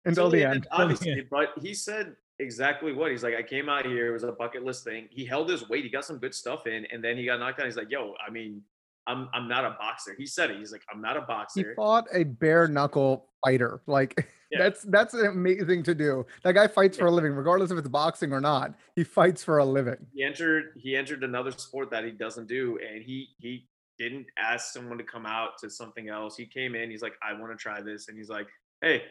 Until 0.06 0.30
the 0.30 0.42
end. 0.44 0.66
obviously. 0.72 1.26
But 1.30 1.50
he 1.60 1.74
said 1.74 2.16
exactly 2.38 2.92
what 2.94 3.10
he's 3.10 3.22
like. 3.22 3.34
I 3.34 3.42
came 3.42 3.68
out 3.68 3.84
here. 3.86 4.08
It 4.08 4.12
was 4.12 4.22
a 4.24 4.32
bucket 4.32 4.64
list 4.64 4.82
thing. 4.82 5.08
He 5.10 5.24
held 5.26 5.50
his 5.50 5.68
weight. 5.68 5.84
He 5.84 5.90
got 5.90 6.04
some 6.06 6.16
good 6.18 6.34
stuff 6.34 6.66
in, 6.66 6.86
and 6.90 7.04
then 7.04 7.16
he 7.18 7.26
got 7.26 7.38
knocked 7.40 7.60
out. 7.60 7.66
He's 7.66 7.76
like, 7.76 7.90
"Yo, 7.90 8.14
I 8.26 8.30
mean, 8.30 8.62
I'm 9.06 9.28
I'm 9.34 9.46
not 9.46 9.64
a 9.66 9.76
boxer." 9.78 10.14
He 10.16 10.24
said 10.26 10.50
it. 10.50 10.58
He's 10.58 10.72
like, 10.72 10.82
"I'm 10.92 11.02
not 11.02 11.18
a 11.18 11.20
boxer. 11.20 11.68
He 11.68 11.74
fought 11.74 12.06
a 12.14 12.24
bare 12.24 12.66
knuckle 12.66 13.28
fighter. 13.44 13.82
Like 13.86 14.26
Yeah. 14.50 14.58
that's 14.62 14.82
that's 14.84 15.12
an 15.14 15.26
amazing 15.26 15.82
to 15.84 15.94
do. 15.94 16.24
That 16.44 16.52
guy 16.52 16.66
fights 16.66 16.96
for 16.96 17.06
a 17.06 17.10
living, 17.10 17.32
regardless 17.32 17.70
if 17.70 17.78
it's 17.78 17.88
boxing 17.88 18.32
or 18.32 18.40
not. 18.40 18.74
He 18.96 19.04
fights 19.04 19.44
for 19.44 19.58
a 19.58 19.64
living. 19.64 19.98
he 20.14 20.22
entered 20.24 20.72
he 20.76 20.96
entered 20.96 21.24
another 21.24 21.50
sport 21.50 21.90
that 21.90 22.04
he 22.04 22.10
doesn't 22.10 22.48
do 22.48 22.78
and 22.86 23.02
he 23.02 23.28
he 23.38 23.68
didn't 23.98 24.26
ask 24.38 24.72
someone 24.72 24.98
to 24.98 25.04
come 25.04 25.26
out 25.26 25.58
to 25.58 25.70
something 25.70 26.08
else 26.08 26.36
he 26.36 26.46
came 26.46 26.74
in 26.74 26.90
he's 26.90 27.02
like 27.02 27.14
i 27.22 27.32
want 27.32 27.52
to 27.52 27.56
try 27.56 27.80
this 27.80 28.08
and 28.08 28.16
he's 28.18 28.28
like 28.28 28.48
hey 28.82 29.02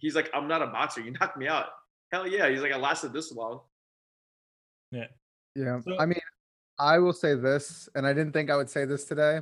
he's 0.00 0.14
like 0.14 0.28
i'm 0.34 0.46
not 0.48 0.60
a 0.62 0.66
boxer 0.66 1.00
you 1.00 1.10
knocked 1.20 1.36
me 1.38 1.48
out 1.48 1.66
hell 2.12 2.26
yeah 2.26 2.48
he's 2.48 2.60
like 2.60 2.72
i 2.72 2.76
lasted 2.76 3.12
this 3.12 3.32
long 3.32 3.60
Yeah. 5.56 5.80
So- 5.80 5.98
I 5.98 6.06
mean, 6.06 6.20
I 6.78 6.98
will 6.98 7.12
say 7.12 7.34
this, 7.36 7.88
and 7.94 8.04
I 8.06 8.12
didn't 8.12 8.32
think 8.32 8.50
I 8.50 8.56
would 8.56 8.68
say 8.70 8.84
this 8.84 9.04
today. 9.04 9.40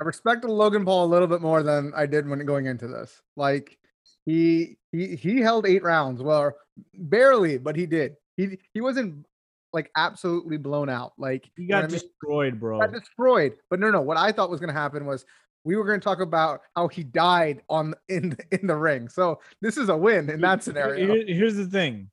I 0.00 0.04
respected 0.04 0.48
Logan 0.48 0.84
Paul 0.86 1.04
a 1.04 1.12
little 1.12 1.28
bit 1.28 1.42
more 1.42 1.62
than 1.62 1.92
I 1.94 2.06
did 2.06 2.26
when 2.26 2.44
going 2.46 2.64
into 2.66 2.88
this. 2.88 3.20
Like 3.36 3.78
he 4.24 4.78
he 4.92 5.16
he 5.16 5.40
held 5.40 5.66
eight 5.66 5.82
rounds. 5.82 6.22
Well, 6.22 6.52
barely, 6.94 7.58
but 7.58 7.76
he 7.76 7.84
did. 7.84 8.16
He 8.38 8.58
he 8.72 8.80
wasn't 8.80 9.26
like 9.72 9.90
absolutely 9.96 10.56
blown 10.56 10.88
out. 10.88 11.12
Like 11.18 11.50
he 11.56 11.62
you 11.64 11.68
know 11.68 11.76
got 11.76 11.82
what 11.82 11.90
I 11.90 11.92
mean? 11.92 12.00
destroyed 12.00 12.60
bro 12.60 12.78
got 12.80 12.92
destroyed. 12.92 13.54
But 13.70 13.80
no, 13.80 13.90
no. 13.90 14.00
What 14.00 14.16
I 14.16 14.32
thought 14.32 14.50
was 14.50 14.60
going 14.60 14.72
to 14.74 14.78
happen 14.80 15.06
was 15.06 15.24
we 15.64 15.76
were 15.76 15.84
going 15.84 16.00
to 16.00 16.04
talk 16.04 16.20
about 16.20 16.60
how 16.74 16.88
he 16.88 17.02
died 17.04 17.62
on 17.68 17.94
in 18.08 18.36
in 18.52 18.66
the 18.66 18.76
ring. 18.76 19.08
So 19.08 19.40
this 19.60 19.76
is 19.76 19.88
a 19.88 19.96
win 19.96 20.28
in 20.30 20.40
that 20.40 20.62
scenario. 20.62 21.14
here's 21.26 21.56
the 21.56 21.66
thing 21.66 22.10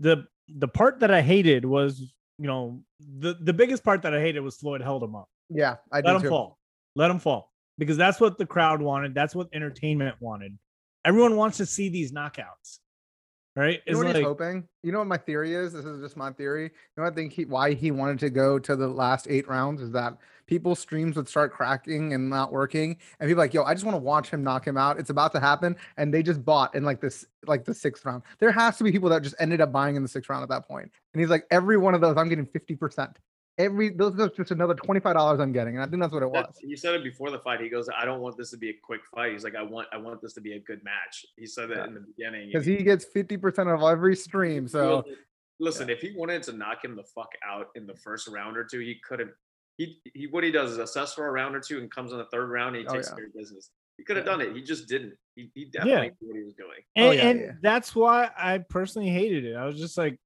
the 0.00 0.24
the 0.48 0.68
part 0.68 1.00
that 1.00 1.10
i 1.10 1.20
hated 1.20 1.64
was 1.64 1.98
you 2.38 2.46
know 2.46 2.80
the 3.18 3.34
the 3.40 3.52
biggest 3.52 3.82
part 3.82 4.00
that 4.02 4.14
i 4.14 4.20
hated 4.20 4.38
was 4.40 4.56
floyd 4.56 4.80
held 4.80 5.02
him 5.02 5.16
up 5.16 5.28
Yeah, 5.50 5.74
I 5.90 6.02
let 6.02 6.14
him 6.16 6.22
too. 6.22 6.28
fall 6.28 6.58
let 6.94 7.10
him 7.10 7.18
fall 7.18 7.52
because 7.78 7.96
that's 7.96 8.20
what 8.20 8.38
the 8.38 8.46
crowd 8.46 8.80
wanted 8.80 9.12
that's 9.12 9.34
what 9.34 9.48
entertainment 9.52 10.14
wanted 10.20 10.56
everyone 11.04 11.34
wants 11.34 11.56
to 11.56 11.66
see 11.66 11.88
these 11.88 12.12
knockouts 12.12 12.78
right 13.56 13.82
You 13.86 13.94
know 13.94 13.98
what 13.98 14.06
like 14.06 14.16
he's 14.16 14.24
hoping? 14.24 14.68
You 14.82 14.92
know 14.92 14.98
what 14.98 15.08
my 15.08 15.16
theory 15.16 15.54
is? 15.54 15.72
This 15.72 15.84
is 15.84 16.00
just 16.00 16.16
my 16.16 16.30
theory. 16.30 16.64
You 16.64 16.70
know 16.96 17.04
what 17.04 17.12
I 17.12 17.16
think 17.16 17.32
he 17.32 17.44
why 17.44 17.74
he 17.74 17.90
wanted 17.90 18.18
to 18.20 18.30
go 18.30 18.58
to 18.58 18.76
the 18.76 18.86
last 18.86 19.26
eight 19.28 19.48
rounds 19.48 19.82
is 19.82 19.90
that 19.92 20.16
people's 20.46 20.78
streams 20.78 21.16
would 21.16 21.28
start 21.28 21.52
cracking 21.52 22.12
and 22.12 22.30
not 22.30 22.52
working, 22.52 22.96
and 23.18 23.28
people 23.28 23.42
like, 23.42 23.52
yo, 23.52 23.64
I 23.64 23.74
just 23.74 23.84
want 23.84 23.96
to 23.96 24.02
watch 24.02 24.30
him 24.30 24.44
knock 24.44 24.66
him 24.66 24.76
out. 24.76 24.98
It's 24.98 25.10
about 25.10 25.32
to 25.32 25.40
happen, 25.40 25.74
and 25.96 26.14
they 26.14 26.22
just 26.22 26.44
bought 26.44 26.74
in 26.74 26.84
like 26.84 27.00
this, 27.00 27.26
like 27.46 27.64
the 27.64 27.74
sixth 27.74 28.04
round. 28.04 28.22
There 28.38 28.52
has 28.52 28.76
to 28.78 28.84
be 28.84 28.92
people 28.92 29.08
that 29.10 29.22
just 29.22 29.34
ended 29.40 29.60
up 29.60 29.72
buying 29.72 29.96
in 29.96 30.02
the 30.02 30.08
sixth 30.08 30.30
round 30.30 30.42
at 30.42 30.48
that 30.50 30.68
point, 30.68 30.90
and 31.12 31.20
he's 31.20 31.30
like, 31.30 31.46
every 31.50 31.76
one 31.76 31.94
of 31.94 32.00
those, 32.00 32.16
I'm 32.16 32.28
getting 32.28 32.46
fifty 32.46 32.76
percent. 32.76 33.18
Every 33.58 33.88
those 33.88 34.18
are 34.20 34.28
just 34.28 34.50
another 34.50 34.74
twenty 34.74 35.00
five 35.00 35.14
dollars 35.14 35.40
I'm 35.40 35.50
getting, 35.52 35.76
and 35.76 35.82
I 35.82 35.86
think 35.88 36.02
that's 36.02 36.12
what 36.12 36.22
it 36.22 36.30
was. 36.30 36.58
he 36.60 36.76
said 36.76 36.94
it 36.94 37.02
before 37.02 37.30
the 37.30 37.38
fight 37.38 37.60
he 37.60 37.70
goes 37.70 37.88
i 37.96 38.04
don't 38.04 38.20
want 38.20 38.36
this 38.36 38.50
to 38.50 38.58
be 38.58 38.68
a 38.68 38.74
quick 38.84 39.00
fight 39.14 39.32
he's 39.32 39.44
like 39.44 39.54
i 39.54 39.62
want 39.62 39.88
i 39.92 39.96
want 39.96 40.20
this 40.20 40.34
to 40.34 40.42
be 40.42 40.52
a 40.52 40.60
good 40.60 40.84
match 40.84 41.24
he 41.36 41.46
said 41.46 41.70
that 41.70 41.76
Yeah. 41.78 41.86
in 41.86 41.94
the 41.94 42.00
beginning 42.00 42.48
Because 42.48 42.66
he 42.66 42.76
gets 42.82 43.06
fifty 43.06 43.38
percent 43.38 43.70
of 43.70 43.80
every 43.82 44.14
stream, 44.14 44.68
so 44.68 44.96
wasn't- 44.96 45.16
listen, 45.58 45.88
if 45.90 46.00
he 46.02 46.12
wanted 46.14 46.42
to 46.42 46.52
knock 46.52 46.84
him 46.84 46.96
the 46.96 47.02
fuck 47.14 47.30
out 47.48 47.68
in 47.76 47.86
the 47.86 47.94
first 47.96 48.28
round 48.28 48.58
or 48.58 48.64
two, 48.64 48.80
he 48.80 48.96
could 49.08 49.20
have. 49.20 49.30
He, 49.78 50.00
he 50.12 50.26
what 50.26 50.44
he 50.44 50.50
does 50.50 50.72
is 50.72 50.78
assess 50.78 51.14
for 51.14 51.26
a 51.26 51.30
round 51.30 51.56
or 51.56 51.60
two 51.60 51.78
and 51.78 51.90
comes 51.90 52.12
in 52.12 52.18
the 52.18 52.26
third 52.26 52.50
round 52.50 52.76
and 52.76 52.84
he 52.84 52.88
Oh, 52.90 52.94
takes 52.94 53.08
yeah. 53.08 53.16
care 53.16 53.26
of 53.26 53.34
business. 53.34 53.70
He 53.96 54.04
could 54.04 54.16
have 54.16 54.26
Yeah. 54.26 54.32
done 54.32 54.40
it. 54.42 54.54
He 54.54 54.62
just 54.62 54.86
didn't. 54.86 55.14
He, 55.34 55.50
he 55.54 55.64
definitely 55.66 56.12
knew 56.20 56.28
what 56.28 56.36
he 56.36 56.44
was 56.44 56.54
doing. 56.54 56.80
and, 56.94 57.06
Oh, 57.06 57.10
yeah, 57.12 57.28
and 57.28 57.40
yeah. 57.40 57.50
that's 57.62 57.94
why 57.94 58.30
i 58.36 58.58
personally 58.58 59.08
hated 59.08 59.44
it 59.46 59.54
i 59.54 59.64
was 59.66 59.78
just 59.78 59.96
like 59.98 60.18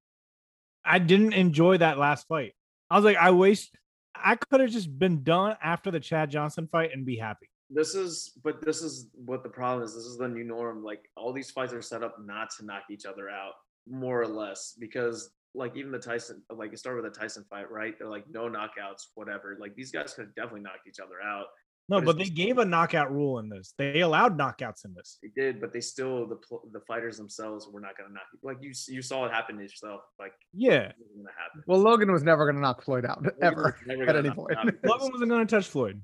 i 0.84 0.98
didn't 1.00 1.32
enjoy 1.32 1.78
that 1.78 1.98
last 1.98 2.26
fight 2.28 2.54
i 2.90 2.96
was 2.96 3.04
like 3.04 3.16
i 3.16 3.30
waste 3.30 3.76
i 4.14 4.34
could 4.34 4.60
have 4.60 4.70
just 4.70 4.98
been 4.98 5.22
done 5.22 5.56
after 5.62 5.90
the 5.90 6.00
chad 6.00 6.30
johnson 6.30 6.66
fight 6.66 6.90
and 6.92 7.06
be 7.06 7.16
happy 7.16 7.48
This 7.72 7.94
is, 7.94 8.32
but 8.42 8.60
this 8.60 8.82
is 8.82 9.06
what 9.14 9.44
the 9.44 9.48
problem 9.48 9.84
is. 9.84 9.94
This 9.94 10.04
is 10.04 10.18
the 10.18 10.26
new 10.26 10.42
norm. 10.42 10.82
Like 10.82 11.08
all 11.16 11.32
these 11.32 11.52
fights 11.52 11.72
are 11.72 11.80
set 11.80 12.02
up 12.02 12.16
not 12.18 12.50
to 12.56 12.64
knock 12.64 12.82
each 12.90 13.06
other 13.06 13.30
out, 13.30 13.52
more 13.86 14.20
or 14.20 14.26
less, 14.26 14.74
because 14.76 15.30
like 15.54 15.76
even 15.76 15.92
the 15.92 15.98
Tyson, 16.00 16.42
like 16.50 16.72
it 16.72 16.80
started 16.80 17.02
with 17.02 17.12
the 17.14 17.20
Tyson 17.20 17.44
fight, 17.48 17.70
right? 17.70 17.94
They're 17.96 18.10
like 18.10 18.24
no 18.28 18.48
knockouts, 18.48 19.14
whatever. 19.14 19.56
Like 19.60 19.76
these 19.76 19.92
guys 19.92 20.14
could 20.14 20.26
have 20.26 20.34
definitely 20.34 20.62
knocked 20.62 20.88
each 20.88 20.98
other 20.98 21.20
out. 21.22 21.46
No 21.90 21.98
But 22.00 22.06
but 22.06 22.18
they 22.18 22.30
gave 22.30 22.56
a 22.58 22.64
knockout 22.64 23.12
rule 23.12 23.38
in 23.40 23.48
this 23.50 23.74
they 23.76 24.00
allowed 24.00 24.38
knockouts 24.38 24.84
in 24.86 24.94
this 24.94 25.18
They 25.22 25.28
did, 25.36 25.60
but 25.60 25.72
they 25.74 25.80
still 25.82 26.26
the 26.26 26.38
the 26.72 26.80
fighters 26.88 27.18
themselves 27.18 27.68
were 27.70 27.80
not 27.80 27.98
gonna 27.98 28.10
knock. 28.14 28.22
Like 28.42 28.58
you 28.62 28.72
you 28.88 29.02
saw 29.02 29.26
it 29.26 29.32
happen 29.32 29.56
to 29.56 29.62
yourself. 29.62 30.00
Like 30.18 30.32
yeah 30.54 30.70
it 30.88 30.94
wasn't 30.98 31.18
gonna 31.26 31.36
happen. 31.36 31.62
well, 31.66 31.80
Logan 31.80 32.10
was 32.10 32.22
never 32.22 32.46
gonna 32.46 32.60
knock 32.60 32.82
Floyd 32.82 33.04
out 33.04 33.22
Logan 33.22 33.38
ever. 33.42 33.76
never 33.86 34.02
at 34.04 34.06
gonna 34.06 34.18
any 34.20 34.28
knock 34.28 34.36
point. 34.36 34.56
logan 34.84 35.10
wasn't 35.12 35.28
going 35.28 35.46
to 35.46 35.56
touch 35.56 35.68
floyd 35.68 36.00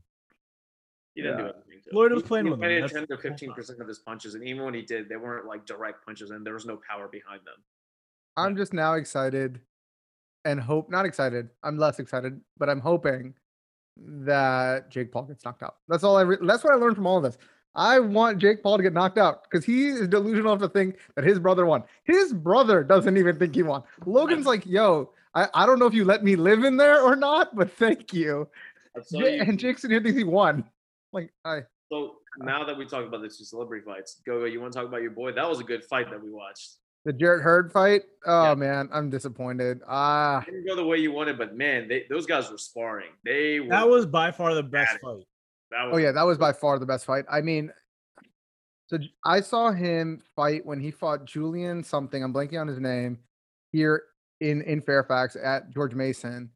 He 1.14 1.22
didn't 1.22 1.38
Yeah. 1.38 1.44
do 1.44 1.52
anything. 1.66 1.82
To. 1.84 1.90
Floyd 1.90 2.12
was 2.12 2.22
He- 2.22 2.28
playing 2.28 2.46
he 2.46 2.50
with 2.52 2.62
him, 2.62 2.68
ten 2.68 2.80
to 2.82 2.88
the 2.88 2.98
whole 2.98 3.06
time. 3.06 3.18
fifteen 3.22 3.52
percent 3.54 3.80
of 3.80 3.88
his 3.88 4.00
punches, 4.00 4.34
and 4.34 4.42
even 4.44 4.64
when 4.64 4.74
he 4.74 4.82
did, 4.82 5.08
they 5.08 5.16
weren't 5.16 5.46
like 5.46 5.64
direct 5.66 6.04
punches, 6.04 6.30
and 6.30 6.44
there 6.44 6.52
was 6.54 6.66
no 6.66 6.78
power 6.88 7.08
behind 7.08 7.40
them. 7.46 7.62
I'm 8.36 8.54
just 8.56 8.72
now 8.74 8.94
excited 8.94 9.60
and 10.44 10.60
hope 10.60 10.90
not 10.90 11.06
excited. 11.06 11.48
I'm 11.62 11.78
less 11.78 11.98
excited, 12.00 12.40
but 12.58 12.68
I'm 12.68 12.80
hoping 12.80 13.34
that 13.96 14.90
Jake 14.90 15.12
Paul 15.12 15.24
gets 15.24 15.44
knocked 15.44 15.62
out. 15.62 15.76
That's 15.88 16.04
all 16.04 16.16
I 16.16 16.22
re- 16.22 16.38
that's 16.42 16.64
what 16.64 16.72
I 16.72 16.76
learned 16.76 16.96
from 16.96 17.06
all 17.06 17.16
of 17.18 17.22
this. 17.22 17.38
I 17.74 17.98
want 17.98 18.38
Jake 18.38 18.62
Paul 18.62 18.78
to 18.78 18.82
get 18.82 18.92
knocked 18.94 19.18
out 19.18 19.42
because 19.44 19.64
he 19.64 19.88
is 19.88 20.08
delusional 20.08 20.52
enough 20.52 20.62
to 20.62 20.68
think 20.68 20.96
that 21.14 21.24
his 21.24 21.38
brother 21.38 21.66
won. 21.66 21.82
His 22.04 22.32
brother 22.32 22.82
doesn't 22.82 23.16
even 23.18 23.38
think 23.38 23.54
he 23.54 23.62
won. 23.62 23.82
Logan's 24.06 24.46
like, 24.46 24.64
yo, 24.66 25.10
I, 25.34 25.48
I 25.52 25.66
don't 25.66 25.78
know 25.78 25.86
if 25.86 25.92
you 25.92 26.04
let 26.06 26.24
me 26.24 26.36
live 26.36 26.64
in 26.64 26.78
there 26.78 27.02
or 27.02 27.16
not, 27.16 27.54
but 27.54 27.70
thank 27.72 28.14
you. 28.14 28.48
Ja- 29.10 29.26
you- 29.26 29.42
and 29.42 29.58
Jake's 29.58 29.84
in 29.84 29.90
here 29.90 30.00
thinks 30.02 30.16
he 30.16 30.24
won. 30.24 30.64
Like, 31.12 31.32
I 31.44 31.60
So 31.92 32.16
now 32.38 32.64
that 32.64 32.76
we 32.76 32.86
talk 32.86 33.06
about 33.06 33.20
the 33.20 33.28
two 33.28 33.44
celebrity 33.44 33.84
fights, 33.84 34.20
go 34.24 34.40
go. 34.40 34.44
You 34.46 34.60
want 34.60 34.72
to 34.72 34.78
talk 34.78 34.88
about 34.88 35.02
your 35.02 35.10
boy? 35.10 35.32
That 35.32 35.48
was 35.48 35.60
a 35.60 35.64
good 35.64 35.84
fight 35.84 36.10
that 36.10 36.22
we 36.22 36.30
watched. 36.30 36.76
The 37.06 37.12
Jarrett 37.12 37.42
Hurd 37.42 37.70
fight. 37.72 38.02
Oh 38.26 38.48
Yeah. 38.48 38.54
man, 38.56 38.88
I'm 38.92 39.08
disappointed. 39.10 39.80
Ah, 39.86 40.42
Didn't 40.44 40.66
go 40.66 40.74
the 40.74 40.84
way 40.84 40.98
you 40.98 41.12
wanted, 41.12 41.38
but 41.38 41.56
man, 41.56 41.86
they, 41.88 42.04
those 42.10 42.26
guys 42.26 42.50
were 42.50 42.58
sparring. 42.58 43.10
They 43.24 43.60
were, 43.60 43.68
That 43.68 43.88
was 43.88 44.04
by 44.06 44.32
far 44.32 44.54
the 44.54 44.62
best 44.64 45.00
Got 45.00 45.14
fight. 45.16 45.24
that 45.70 45.88
oh 45.92 45.96
yeah, 45.98 46.10
that 46.12 46.24
was 46.24 46.36
by 46.36 46.52
far 46.52 46.78
the 46.80 46.84
best 46.86 47.06
fight. 47.06 47.24
I 47.30 47.40
mean, 47.42 47.72
so 48.88 48.98
I 49.24 49.40
saw 49.40 49.70
him 49.70 50.20
fight 50.34 50.66
when 50.66 50.80
he 50.80 50.90
fought 50.90 51.24
Julian 51.26 51.82
something. 51.84 52.22
I'm 52.22 52.34
blanking 52.34 52.60
on 52.60 52.66
his 52.68 52.80
name 52.80 53.18
here 53.72 54.02
in 54.40 54.62
in 54.62 54.80
Fairfax 54.80 55.36
at 55.36 55.70
George 55.70 55.94
Mason, 55.94 56.50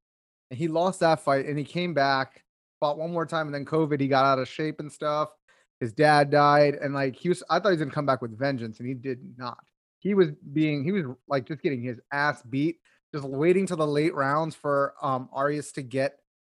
and 0.50 0.58
he 0.58 0.66
lost 0.68 0.98
that 1.00 1.20
fight. 1.20 1.46
And 1.46 1.56
he 1.56 1.64
came 1.64 1.94
back, 1.94 2.42
fought 2.80 2.98
one 2.98 3.12
more 3.12 3.24
time, 3.26 3.46
and 3.46 3.54
then 3.54 3.64
COVID. 3.64 4.00
He 4.00 4.08
got 4.08 4.24
out 4.24 4.40
of 4.40 4.48
shape 4.48 4.80
and 4.80 4.90
stuff. 4.90 5.30
His 5.78 5.92
dad 5.92 6.30
died, 6.30 6.74
and 6.74 6.92
like 6.92 7.14
he 7.14 7.28
was, 7.28 7.42
I 7.48 7.60
thought 7.60 7.68
he 7.68 7.74
was 7.74 7.80
gonna 7.80 7.90
come 7.92 8.06
back 8.06 8.20
with 8.20 8.36
vengeance, 8.36 8.80
and 8.80 8.88
he 8.88 8.94
did 8.94 9.20
not. 9.38 9.58
He 10.00 10.14
was 10.14 10.30
being, 10.52 10.82
he 10.82 10.92
was 10.92 11.04
like 11.28 11.46
just 11.46 11.62
getting 11.62 11.82
his 11.82 12.00
ass 12.12 12.42
beat, 12.42 12.80
just 13.14 13.24
waiting 13.24 13.66
till 13.66 13.76
the 13.76 13.86
late 13.86 14.14
rounds 14.14 14.54
for 14.54 14.94
um 15.00 15.28
Arias 15.32 15.72
to 15.72 15.82
get 15.82 16.18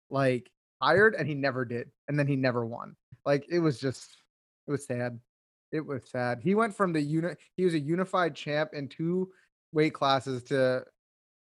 like 0.09 0.49
tired, 0.81 1.15
and 1.15 1.27
he 1.27 1.35
never 1.35 1.65
did, 1.65 1.91
and 2.07 2.17
then 2.17 2.27
he 2.27 2.35
never 2.35 2.65
won. 2.65 2.95
Like 3.25 3.45
it 3.49 3.59
was 3.59 3.79
just, 3.79 4.07
it 4.67 4.71
was 4.71 4.85
sad. 4.85 5.19
It 5.71 5.85
was 5.85 6.03
sad. 6.09 6.39
He 6.41 6.55
went 6.55 6.75
from 6.75 6.93
the 6.93 7.01
unit, 7.01 7.37
he 7.55 7.65
was 7.65 7.73
a 7.73 7.79
unified 7.79 8.35
champ 8.35 8.71
in 8.73 8.87
two 8.87 9.31
weight 9.73 9.93
classes 9.93 10.43
to 10.43 10.85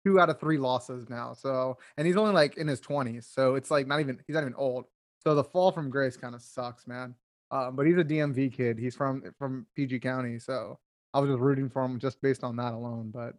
two 0.06 0.20
out 0.20 0.30
of 0.30 0.40
three 0.40 0.58
losses 0.58 1.10
now. 1.10 1.34
So, 1.34 1.78
and 1.98 2.08
he's 2.08 2.18
only 2.18 2.34
like 2.34 2.58
in 2.58 2.68
his 2.68 2.82
20s. 2.82 3.34
So 3.34 3.56
it's 3.56 3.72
like 3.72 3.88
not 3.88 4.00
even, 4.00 4.20
he's 4.28 4.34
not 4.34 4.42
even 4.42 4.56
old. 4.56 4.86
So 5.24 5.36
the 5.36 5.44
fall 5.44 5.72
from 5.72 5.90
grace 5.90 6.18
kind 6.18 6.36
of 6.36 6.42
sucks, 6.42 6.88
man. 6.88 7.16
Um, 7.52 7.76
but 7.76 7.86
he's 7.86 7.98
a 7.98 8.04
DMV 8.04 8.54
kid. 8.54 8.78
He's 8.78 8.96
from 8.96 9.24
from 9.38 9.66
PG 9.76 10.00
County. 10.00 10.40
So 10.40 10.80
I 11.14 11.20
was 11.20 11.30
just 11.30 11.40
rooting 11.40 11.70
for 11.70 11.84
him 11.84 12.00
just 12.00 12.22
based 12.22 12.44
on 12.44 12.56
that 12.58 12.74
alone. 12.74 13.12
But 13.14 13.34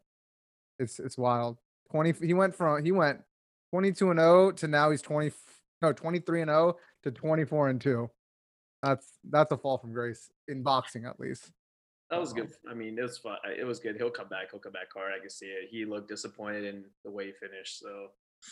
it's 0.79 0.99
it's 0.99 1.19
wild. 1.19 1.59
20 1.91 2.27
he 2.27 2.35
went 2.35 2.55
from 2.55 2.85
he 2.85 2.93
went 2.93 3.21
22 3.73 4.11
and 4.11 4.21
0 4.21 4.53
to 4.53 4.69
now 4.69 4.91
he's 4.91 5.03
20 5.03 5.33
no 5.83 5.93
23 5.93 6.43
and 6.43 6.49
0 6.51 6.77
to 7.05 7.11
24 7.11 7.69
and 7.69 7.81
2. 7.81 8.11
That's 8.83 9.07
that's 9.29 9.53
a 9.53 9.57
fall 9.57 9.79
from 9.79 9.93
grace 9.93 10.31
in 10.49 10.63
boxing 10.63 11.05
at 11.05 11.21
least. 11.21 11.51
that 12.11 12.21
was 12.21 12.33
good. 12.33 12.51
I 12.71 12.75
mean, 12.75 12.99
it 12.99 13.03
was 13.03 13.19
fun. 13.19 13.37
It 13.59 13.65
was 13.65 13.79
good. 13.79 13.97
He'll 13.97 14.11
come 14.11 14.29
back. 14.29 14.51
He'll 14.51 14.61
come 14.61 14.73
back 14.73 14.89
hard. 14.95 15.13
I 15.15 15.21
can 15.21 15.31
see 15.31 15.47
it. 15.47 15.69
He 15.71 15.85
looked 15.85 16.09
disappointed 16.09 16.65
in 16.65 16.85
the 17.05 17.11
way 17.11 17.27
he 17.27 17.33
finished. 17.33 17.81
So 17.81 18.09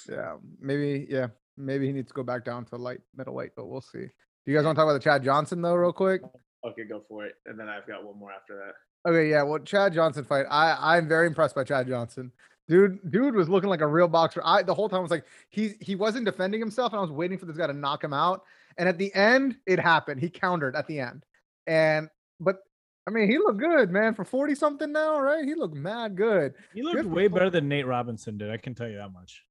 Yeah, 0.08 0.36
maybe 0.60 1.06
yeah, 1.08 1.28
maybe 1.56 1.86
he 1.86 1.92
needs 1.92 2.08
to 2.08 2.14
go 2.14 2.22
back 2.22 2.44
down 2.44 2.64
to 2.66 2.76
light 2.76 3.00
middleweight, 3.16 3.52
but 3.56 3.66
we'll 3.66 3.80
see. 3.80 4.00
Do 4.00 4.52
you 4.52 4.56
guys 4.56 4.64
want 4.64 4.76
to 4.76 4.80
talk 4.80 4.88
about 4.88 5.02
the 5.02 5.04
Chad 5.04 5.24
Johnson 5.24 5.62
though, 5.62 5.74
real 5.74 5.92
quick? 5.92 6.22
okay, 6.66 6.84
go 6.84 7.02
for 7.08 7.24
it. 7.24 7.34
And 7.46 7.58
then 7.58 7.68
I've 7.68 7.86
got 7.86 8.04
one 8.04 8.18
more 8.18 8.32
after 8.32 8.56
that. 8.56 8.74
Okay, 9.08 9.30
yeah. 9.30 9.42
Well, 9.42 9.58
Chad 9.60 9.94
Johnson 9.94 10.24
fight. 10.24 10.44
I 10.50 10.96
I'm 10.96 11.08
very 11.08 11.26
impressed 11.26 11.54
by 11.54 11.64
Chad 11.64 11.88
Johnson. 11.88 12.30
Dude, 12.68 12.98
dude 13.10 13.34
was 13.34 13.48
looking 13.48 13.70
like 13.70 13.80
a 13.80 13.86
real 13.86 14.08
boxer. 14.08 14.42
I 14.44 14.62
the 14.62 14.74
whole 14.74 14.90
time 14.90 15.00
was 15.00 15.10
like 15.10 15.24
he 15.48 15.74
he 15.80 15.94
wasn't 15.94 16.26
defending 16.26 16.60
himself, 16.60 16.92
and 16.92 16.98
I 16.98 17.02
was 17.02 17.10
waiting 17.10 17.38
for 17.38 17.46
this 17.46 17.56
guy 17.56 17.66
to 17.66 17.72
knock 17.72 18.04
him 18.04 18.12
out. 18.12 18.42
And 18.76 18.86
at 18.86 18.98
the 18.98 19.12
end, 19.14 19.56
it 19.66 19.80
happened. 19.80 20.20
He 20.20 20.28
countered 20.28 20.76
at 20.76 20.86
the 20.86 21.00
end. 21.00 21.24
And 21.66 22.10
but 22.38 22.58
I 23.06 23.10
mean, 23.10 23.30
he 23.30 23.38
looked 23.38 23.58
good, 23.58 23.90
man. 23.90 24.12
For 24.14 24.24
40 24.26 24.54
something 24.54 24.92
now, 24.92 25.18
right? 25.18 25.42
He 25.42 25.54
looked 25.54 25.74
mad 25.74 26.14
good. 26.14 26.52
He 26.74 26.82
looked 26.82 27.00
for 27.00 27.08
way 27.08 27.28
Flo- 27.28 27.38
better 27.38 27.50
than 27.50 27.66
Nate 27.66 27.86
Robinson 27.86 28.36
did. 28.36 28.50
I 28.50 28.58
can 28.58 28.74
tell 28.74 28.88
you 28.88 28.98
that 28.98 29.12
much. 29.12 29.42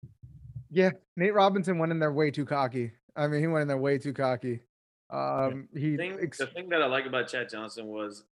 Yeah, 0.69 0.91
Nate 1.15 1.33
Robinson 1.33 1.79
went 1.79 1.91
in 1.91 1.97
there 1.97 2.13
way 2.13 2.29
too 2.29 2.45
cocky. 2.45 2.91
I 3.15 3.25
mean, 3.25 3.41
he 3.41 3.47
went 3.47 3.63
in 3.63 3.67
there 3.67 3.77
way 3.77 3.97
too 3.97 4.13
cocky. 4.13 4.59
Um, 5.09 5.69
he 5.73 5.91
The 5.91 5.97
thing, 5.97 6.17
ex- 6.21 6.37
the 6.37 6.47
thing 6.47 6.69
that 6.69 6.81
I 6.83 6.85
like 6.85 7.05
about 7.05 7.29
Chad 7.29 7.49
Johnson 7.49 7.87
was 7.87 8.25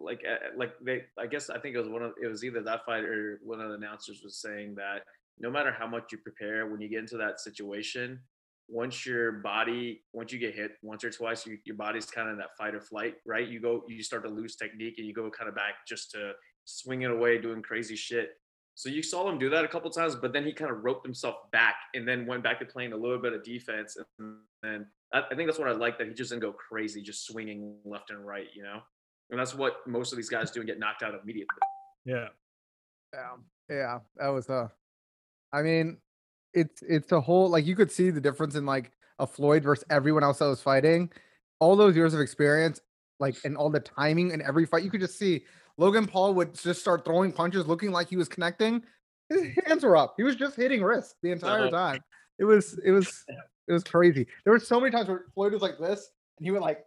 like 0.00 0.20
uh, 0.28 0.48
like 0.56 0.72
they 0.80 1.04
I 1.18 1.26
guess 1.26 1.50
I 1.50 1.58
think 1.58 1.74
it 1.74 1.78
was 1.78 1.88
one 1.88 2.02
of 2.02 2.12
it 2.22 2.26
was 2.26 2.44
either 2.44 2.62
that 2.62 2.84
fight 2.84 3.04
or 3.04 3.40
one 3.42 3.60
of 3.60 3.68
the 3.68 3.74
announcers 3.74 4.20
was 4.22 4.36
saying 4.36 4.74
that 4.76 5.02
no 5.38 5.50
matter 5.50 5.72
how 5.72 5.86
much 5.86 6.12
you 6.12 6.18
prepare 6.18 6.66
when 6.66 6.80
you 6.80 6.88
get 6.88 7.00
into 7.00 7.16
that 7.18 7.40
situation 7.40 8.20
once 8.68 9.04
your 9.04 9.32
body 9.32 10.02
once 10.12 10.32
you 10.32 10.38
get 10.38 10.54
hit 10.54 10.72
once 10.82 11.04
or 11.04 11.10
twice 11.10 11.46
you, 11.46 11.58
your 11.64 11.76
body's 11.76 12.06
kind 12.06 12.28
of 12.28 12.32
in 12.32 12.38
that 12.38 12.56
fight 12.56 12.74
or 12.74 12.80
flight 12.80 13.14
right 13.26 13.48
you 13.48 13.60
go 13.60 13.82
you 13.88 14.02
start 14.02 14.22
to 14.22 14.30
lose 14.30 14.56
technique 14.56 14.94
and 14.98 15.06
you 15.06 15.12
go 15.12 15.28
kind 15.30 15.48
of 15.48 15.54
back 15.54 15.86
just 15.86 16.10
to 16.10 16.32
swing 16.64 17.02
it 17.02 17.10
away 17.10 17.38
doing 17.38 17.60
crazy 17.60 17.96
shit 17.96 18.30
so 18.74 18.88
you 18.88 19.02
saw 19.02 19.28
him 19.28 19.38
do 19.38 19.50
that 19.50 19.64
a 19.64 19.68
couple 19.68 19.90
times 19.90 20.14
but 20.14 20.32
then 20.32 20.44
he 20.44 20.52
kind 20.52 20.70
of 20.70 20.84
roped 20.84 21.04
himself 21.04 21.34
back 21.50 21.74
and 21.94 22.06
then 22.06 22.24
went 22.24 22.42
back 22.42 22.58
to 22.58 22.64
playing 22.64 22.92
a 22.92 22.96
little 22.96 23.18
bit 23.18 23.32
of 23.32 23.42
defense 23.42 23.96
and 24.18 24.36
then 24.62 24.86
I 25.12 25.34
think 25.34 25.46
that's 25.46 25.58
what 25.58 25.68
I 25.68 25.72
like 25.72 25.98
that 25.98 26.08
he 26.08 26.14
just 26.14 26.30
didn't 26.30 26.42
go 26.42 26.52
crazy, 26.52 27.02
just 27.02 27.26
swinging 27.26 27.76
left 27.84 28.10
and 28.10 28.24
right, 28.24 28.46
you 28.54 28.62
know. 28.62 28.80
And 29.30 29.38
that's 29.40 29.54
what 29.54 29.86
most 29.86 30.12
of 30.12 30.16
these 30.16 30.28
guys 30.28 30.50
do 30.50 30.60
and 30.60 30.66
get 30.68 30.78
knocked 30.78 31.02
out 31.02 31.14
immediately. 31.22 31.46
Yeah. 32.04 32.28
Yeah, 33.14 33.36
yeah, 33.68 33.98
that 34.16 34.28
was 34.28 34.48
a, 34.48 34.70
I 35.52 35.62
mean, 35.62 35.98
it's 36.54 36.82
it's 36.82 37.12
a 37.12 37.20
whole 37.20 37.48
like 37.48 37.66
you 37.66 37.76
could 37.76 37.90
see 37.90 38.10
the 38.10 38.20
difference 38.20 38.54
in 38.54 38.64
like 38.66 38.90
a 39.18 39.26
Floyd 39.26 39.62
versus 39.62 39.84
everyone 39.90 40.22
else 40.24 40.38
that 40.38 40.46
was 40.46 40.62
fighting. 40.62 41.10
All 41.60 41.76
those 41.76 41.94
years 41.94 42.14
of 42.14 42.20
experience, 42.20 42.80
like 43.20 43.36
and 43.44 43.56
all 43.56 43.68
the 43.70 43.80
timing 43.80 44.30
in 44.30 44.40
every 44.42 44.64
fight, 44.66 44.82
you 44.82 44.90
could 44.90 45.00
just 45.00 45.18
see 45.18 45.44
Logan 45.76 46.06
Paul 46.06 46.34
would 46.34 46.54
just 46.54 46.80
start 46.80 47.04
throwing 47.04 47.32
punches, 47.32 47.66
looking 47.66 47.92
like 47.92 48.08
he 48.08 48.16
was 48.16 48.28
connecting. 48.28 48.82
His 49.28 49.46
hands 49.66 49.84
were 49.84 49.96
up. 49.96 50.14
He 50.16 50.22
was 50.22 50.36
just 50.36 50.56
hitting 50.56 50.82
wrists 50.82 51.14
the 51.22 51.30
entire 51.32 51.66
Uh-huh. 51.66 51.70
time. 51.70 52.00
It 52.38 52.44
was 52.44 52.78
it 52.84 52.90
was 52.92 53.24
it 53.68 53.72
was 53.72 53.84
crazy. 53.84 54.26
There 54.44 54.52
were 54.52 54.58
so 54.58 54.80
many 54.80 54.90
times 54.90 55.08
where 55.08 55.26
Floyd 55.34 55.52
was 55.52 55.62
like 55.62 55.78
this, 55.78 56.10
and 56.38 56.44
he 56.46 56.50
would 56.50 56.62
like 56.62 56.84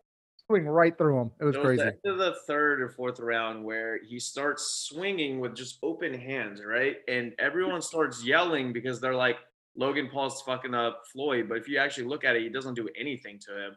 swing 0.48 0.66
right 0.66 0.98
through 0.98 1.20
him. 1.22 1.32
It 1.40 1.46
was 1.46 1.54
There 1.56 1.64
was 1.64 1.80
crazy. 1.80 1.98
the 2.04 2.14
the 2.14 2.36
third 2.48 2.82
or 2.82 2.90
fourth 2.90 3.20
round 3.20 3.64
where 3.64 4.00
he 4.04 4.20
starts 4.20 4.86
swinging 4.90 5.40
with 5.40 5.56
just 5.56 5.80
open 5.84 6.14
hands, 6.14 6.64
right? 6.64 6.98
And 7.08 7.34
everyone 7.40 7.82
starts 7.82 8.24
yelling 8.24 8.74
because 8.74 9.00
they're 9.02 9.16
like, 9.16 9.38
Logan 9.76 10.10
Paul's 10.12 10.42
fucking 10.44 10.74
up 10.74 11.02
Floyd. 11.12 11.50
But 11.50 11.58
if 11.58 11.68
you 11.68 11.78
actually 11.80 12.08
look 12.08 12.24
at 12.24 12.36
it, 12.36 12.44
he 12.44 12.50
doesn't 12.50 12.76
do 12.76 12.88
anything 12.98 13.40
to 13.48 13.66
him. 13.66 13.76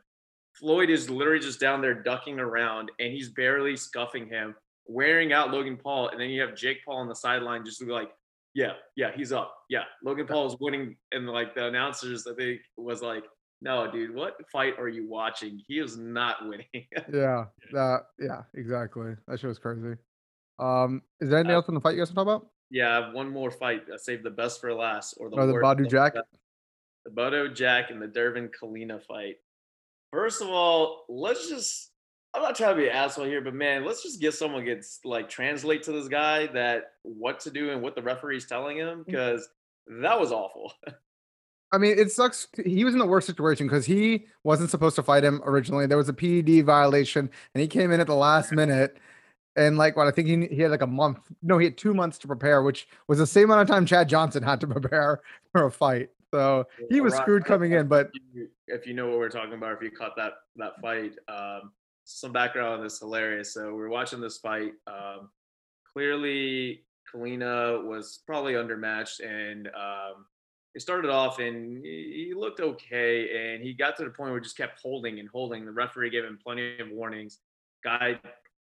Floyd 0.55 0.91
is 0.91 1.09
literally 1.11 1.41
just 1.41 1.61
down 1.61 1.81
there 1.81 1.95
ducking 1.95 2.39
around 2.39 2.91
and 2.99 3.13
he's 3.13 3.31
barely 3.31 3.77
scuffing 3.77 4.29
him, 4.29 4.55
wearing 4.87 5.33
out 5.33 5.51
Logan 5.53 5.77
Paul. 5.77 6.09
And 6.09 6.21
then 6.21 6.31
you 6.31 6.41
have 6.43 6.55
Jake 6.55 6.79
Paul 6.85 6.99
on 6.99 7.09
the 7.09 7.15
sideline 7.15 7.65
just 7.65 7.83
like, 7.83 8.11
yeah, 8.55 8.73
yeah, 8.97 9.11
he's 9.15 9.33
up. 9.33 9.55
Yeah, 9.69 9.85
Logan 10.05 10.27
Paul 10.27 10.47
is 10.47 10.57
winning. 10.61 10.97
And 11.13 11.29
like 11.29 11.55
the 11.55 11.67
announcers, 11.67 12.27
I 12.27 12.35
think, 12.35 12.61
was 12.77 13.03
like, 13.03 13.25
no, 13.61 13.91
dude, 13.91 14.15
what 14.15 14.37
fight 14.53 14.75
are 14.79 14.89
you 14.89 15.09
watching? 15.09 15.61
He 15.67 15.79
is 15.79 15.97
not 15.99 16.47
winning. 16.49 16.67
Yeah, 17.13 17.47
that 17.73 18.03
yeah, 18.21 18.43
exactly. 18.55 19.15
That 19.27 19.41
shit 19.41 19.49
was 19.49 19.59
crazy. 19.59 19.97
Um, 20.59 21.03
is 21.21 21.31
there 21.31 21.39
anything 21.39 21.53
Uh, 21.53 21.59
else 21.59 21.69
in 21.69 21.75
the 21.75 21.81
fight 21.81 21.95
you 21.95 22.01
guys 22.01 22.13
want 22.15 22.29
to 22.29 22.33
talk 22.33 22.43
about? 22.43 22.51
Yeah, 22.71 22.91
I 22.99 23.05
have 23.07 23.15
one 23.15 23.31
more 23.31 23.51
fight. 23.51 23.83
I 23.93 23.97
saved 23.97 24.25
the 24.25 24.31
best 24.31 24.61
for 24.61 24.73
last, 24.75 25.15
or 25.19 25.31
the 25.31 25.37
Oh, 25.37 25.47
the 25.47 25.55
Badou 25.55 25.89
Jack? 25.89 26.15
The 27.05 27.11
Badou 27.11 27.55
Jack 27.55 27.91
and 27.91 28.01
the 28.03 28.07
Dervin 28.09 28.51
Colina 28.51 29.03
fight. 29.03 29.37
First 30.13 30.43
of 30.43 30.49
all, 30.49 31.05
let's 31.09 31.49
just. 31.49 31.91
I'm 32.35 32.43
not 32.43 32.57
trying 32.57 32.77
to 32.77 32.83
be 32.83 32.89
an 32.89 32.95
asshole 32.95 33.25
here, 33.25 33.41
but 33.41 33.55
man, 33.55 33.87
let's 33.87 34.03
just 34.03 34.21
get 34.21 34.35
someone 34.35 34.65
gets 34.65 35.01
like 35.05 35.31
translate 35.31 35.83
to 35.85 35.93
this 35.93 36.09
guy 36.09 36.47
that 36.49 36.93
what 37.03 37.41
to 37.41 37.51
do 37.51 37.71
and 37.71 37.81
what 37.81 37.95
the 37.95 38.03
referee's 38.03 38.47
telling 38.47 38.77
him 38.77 39.01
Mm. 39.01 39.07
because 39.07 39.49
that 40.03 40.21
was 40.21 40.31
awful. 40.31 40.73
I 41.71 41.79
mean, 41.79 41.99
it 41.99 42.11
sucks. 42.11 42.49
He 42.65 42.85
was 42.85 42.95
in 42.95 42.99
the 42.99 43.07
worst 43.07 43.27
situation 43.27 43.67
because 43.67 43.85
he 43.85 44.27
wasn't 44.43 44.71
supposed 44.71 44.97
to 44.97 45.03
fight 45.03 45.25
him 45.25 45.43
originally. 45.45 45.87
There 45.87 45.99
was 45.99 46.09
a 46.09 46.15
PED 46.15 46.65
violation, 46.65 47.31
and 47.55 47.61
he 47.61 47.69
came 47.69 47.91
in 47.93 48.01
at 48.01 48.07
the 48.07 48.15
last 48.15 48.53
minute. 48.53 48.99
And 49.57 49.77
like, 49.77 49.97
what 49.97 50.07
I 50.07 50.11
think 50.13 50.29
he 50.29 50.47
he 50.55 50.63
had 50.63 50.71
like 50.71 50.83
a 50.83 50.87
month. 50.87 51.19
No, 51.43 51.59
he 51.59 51.65
had 51.65 51.77
two 51.77 51.93
months 51.93 52.17
to 52.19 52.27
prepare, 52.27 52.63
which 52.63 52.89
was 53.09 53.19
the 53.19 53.27
same 53.27 53.45
amount 53.45 53.63
of 53.63 53.69
time 53.69 53.85
Chad 53.87 54.09
Johnson 54.09 54.43
had 54.43 54.61
to 54.61 54.67
prepare 54.69 55.21
for 55.53 55.67
a 55.67 55.71
fight. 55.71 56.11
So 56.33 56.67
he 56.91 57.01
was 57.01 57.15
screwed 57.15 57.45
coming 57.45 57.73
in. 57.73 57.89
But 57.89 58.11
If 58.67 58.87
you- 58.87 58.95
know 58.95 59.09
what 59.09 59.19
we're 59.19 59.31
talking 59.31 59.55
about, 59.55 59.73
if 59.73 59.83
you 59.83 59.91
caught 59.91 60.15
that 60.17 60.35
that 60.57 60.81
fight, 60.81 61.15
um, 61.29 61.73
some 62.05 62.33
background 62.33 62.75
on 62.75 62.83
this 62.83 62.99
hilarious. 62.99 63.53
So 63.53 63.75
we're 63.75 63.89
watching 63.89 64.21
this 64.21 64.39
fight. 64.39 64.73
Um, 64.87 65.31
clearly, 65.93 66.85
Colina 67.13 67.85
was 67.85 68.21
probably 68.27 68.55
undermatched, 68.55 69.21
and 69.21 69.69
um, 69.69 70.27
it 70.75 70.83
started 70.83 71.11
off 71.11 71.39
and 71.39 71.85
he 71.85 72.33
looked 72.37 72.61
okay, 72.61 73.55
and 73.55 73.63
he 73.63 73.73
got 73.73 73.97
to 73.97 74.05
the 74.05 74.11
point 74.11 74.31
where 74.31 74.39
he 74.39 74.45
just 74.45 74.57
kept 74.57 74.81
holding 74.81 75.19
and 75.19 75.29
holding. 75.29 75.65
The 75.65 75.73
referee 75.73 76.11
gave 76.11 76.25
him 76.25 76.39
plenty 76.43 76.79
of 76.79 76.91
warnings. 76.91 77.39
Guy 77.83 78.19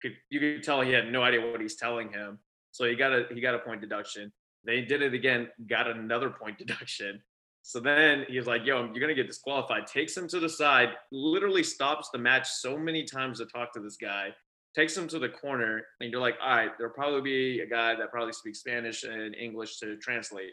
could 0.02 0.12
you 0.30 0.40
could 0.40 0.62
tell 0.62 0.80
he 0.80 0.92
had 0.92 1.10
no 1.10 1.22
idea 1.22 1.40
what 1.40 1.60
he's 1.60 1.76
telling 1.76 2.10
him, 2.10 2.38
so 2.72 2.84
he 2.84 2.94
got 2.94 3.12
a 3.12 3.26
he 3.32 3.40
got 3.40 3.54
a 3.54 3.58
point 3.58 3.80
deduction. 3.80 4.32
They 4.64 4.80
did 4.80 5.02
it 5.02 5.14
again, 5.14 5.48
got 5.68 5.88
another 5.88 6.30
point 6.30 6.58
deduction. 6.64 7.22
So 7.66 7.80
then 7.80 8.26
he's 8.28 8.46
like, 8.46 8.66
yo, 8.66 8.90
you're 8.92 9.08
to 9.08 9.14
get 9.14 9.26
disqualified. 9.26 9.86
Takes 9.86 10.14
him 10.14 10.28
to 10.28 10.38
the 10.38 10.50
side, 10.50 10.90
literally 11.10 11.62
stops 11.62 12.10
the 12.10 12.18
match 12.18 12.46
so 12.46 12.76
many 12.76 13.04
times 13.04 13.38
to 13.38 13.46
talk 13.46 13.72
to 13.72 13.80
this 13.80 13.96
guy, 13.96 14.34
takes 14.76 14.94
him 14.94 15.08
to 15.08 15.18
the 15.18 15.30
corner, 15.30 15.82
and 16.00 16.10
you're 16.10 16.20
like, 16.20 16.34
all 16.42 16.54
right, 16.54 16.72
there'll 16.76 16.92
probably 16.92 17.22
be 17.22 17.60
a 17.60 17.66
guy 17.66 17.94
that 17.94 18.10
probably 18.10 18.34
speaks 18.34 18.58
Spanish 18.58 19.04
and 19.04 19.34
English 19.34 19.78
to 19.78 19.96
translate. 19.96 20.52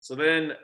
So 0.00 0.16
then 0.16 0.54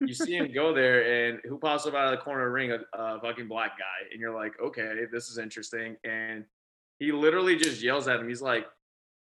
you 0.00 0.14
see 0.14 0.36
him 0.36 0.52
go 0.52 0.72
there, 0.72 1.28
and 1.28 1.40
who 1.44 1.58
pops 1.58 1.86
up 1.86 1.94
out 1.94 2.12
of 2.12 2.18
the 2.18 2.24
corner 2.24 2.42
of 2.44 2.48
the 2.48 2.52
ring? 2.52 2.72
A, 2.72 2.78
a 2.98 3.20
fucking 3.20 3.48
black 3.48 3.78
guy, 3.78 4.08
and 4.12 4.20
you're 4.20 4.34
like, 4.34 4.52
okay, 4.62 5.04
this 5.10 5.28
is 5.28 5.38
interesting. 5.38 5.96
And 6.04 6.44
he 6.98 7.12
literally 7.12 7.56
just 7.56 7.82
yells 7.82 8.08
at 8.08 8.20
him. 8.20 8.28
He's 8.28 8.42
like, 8.42 8.66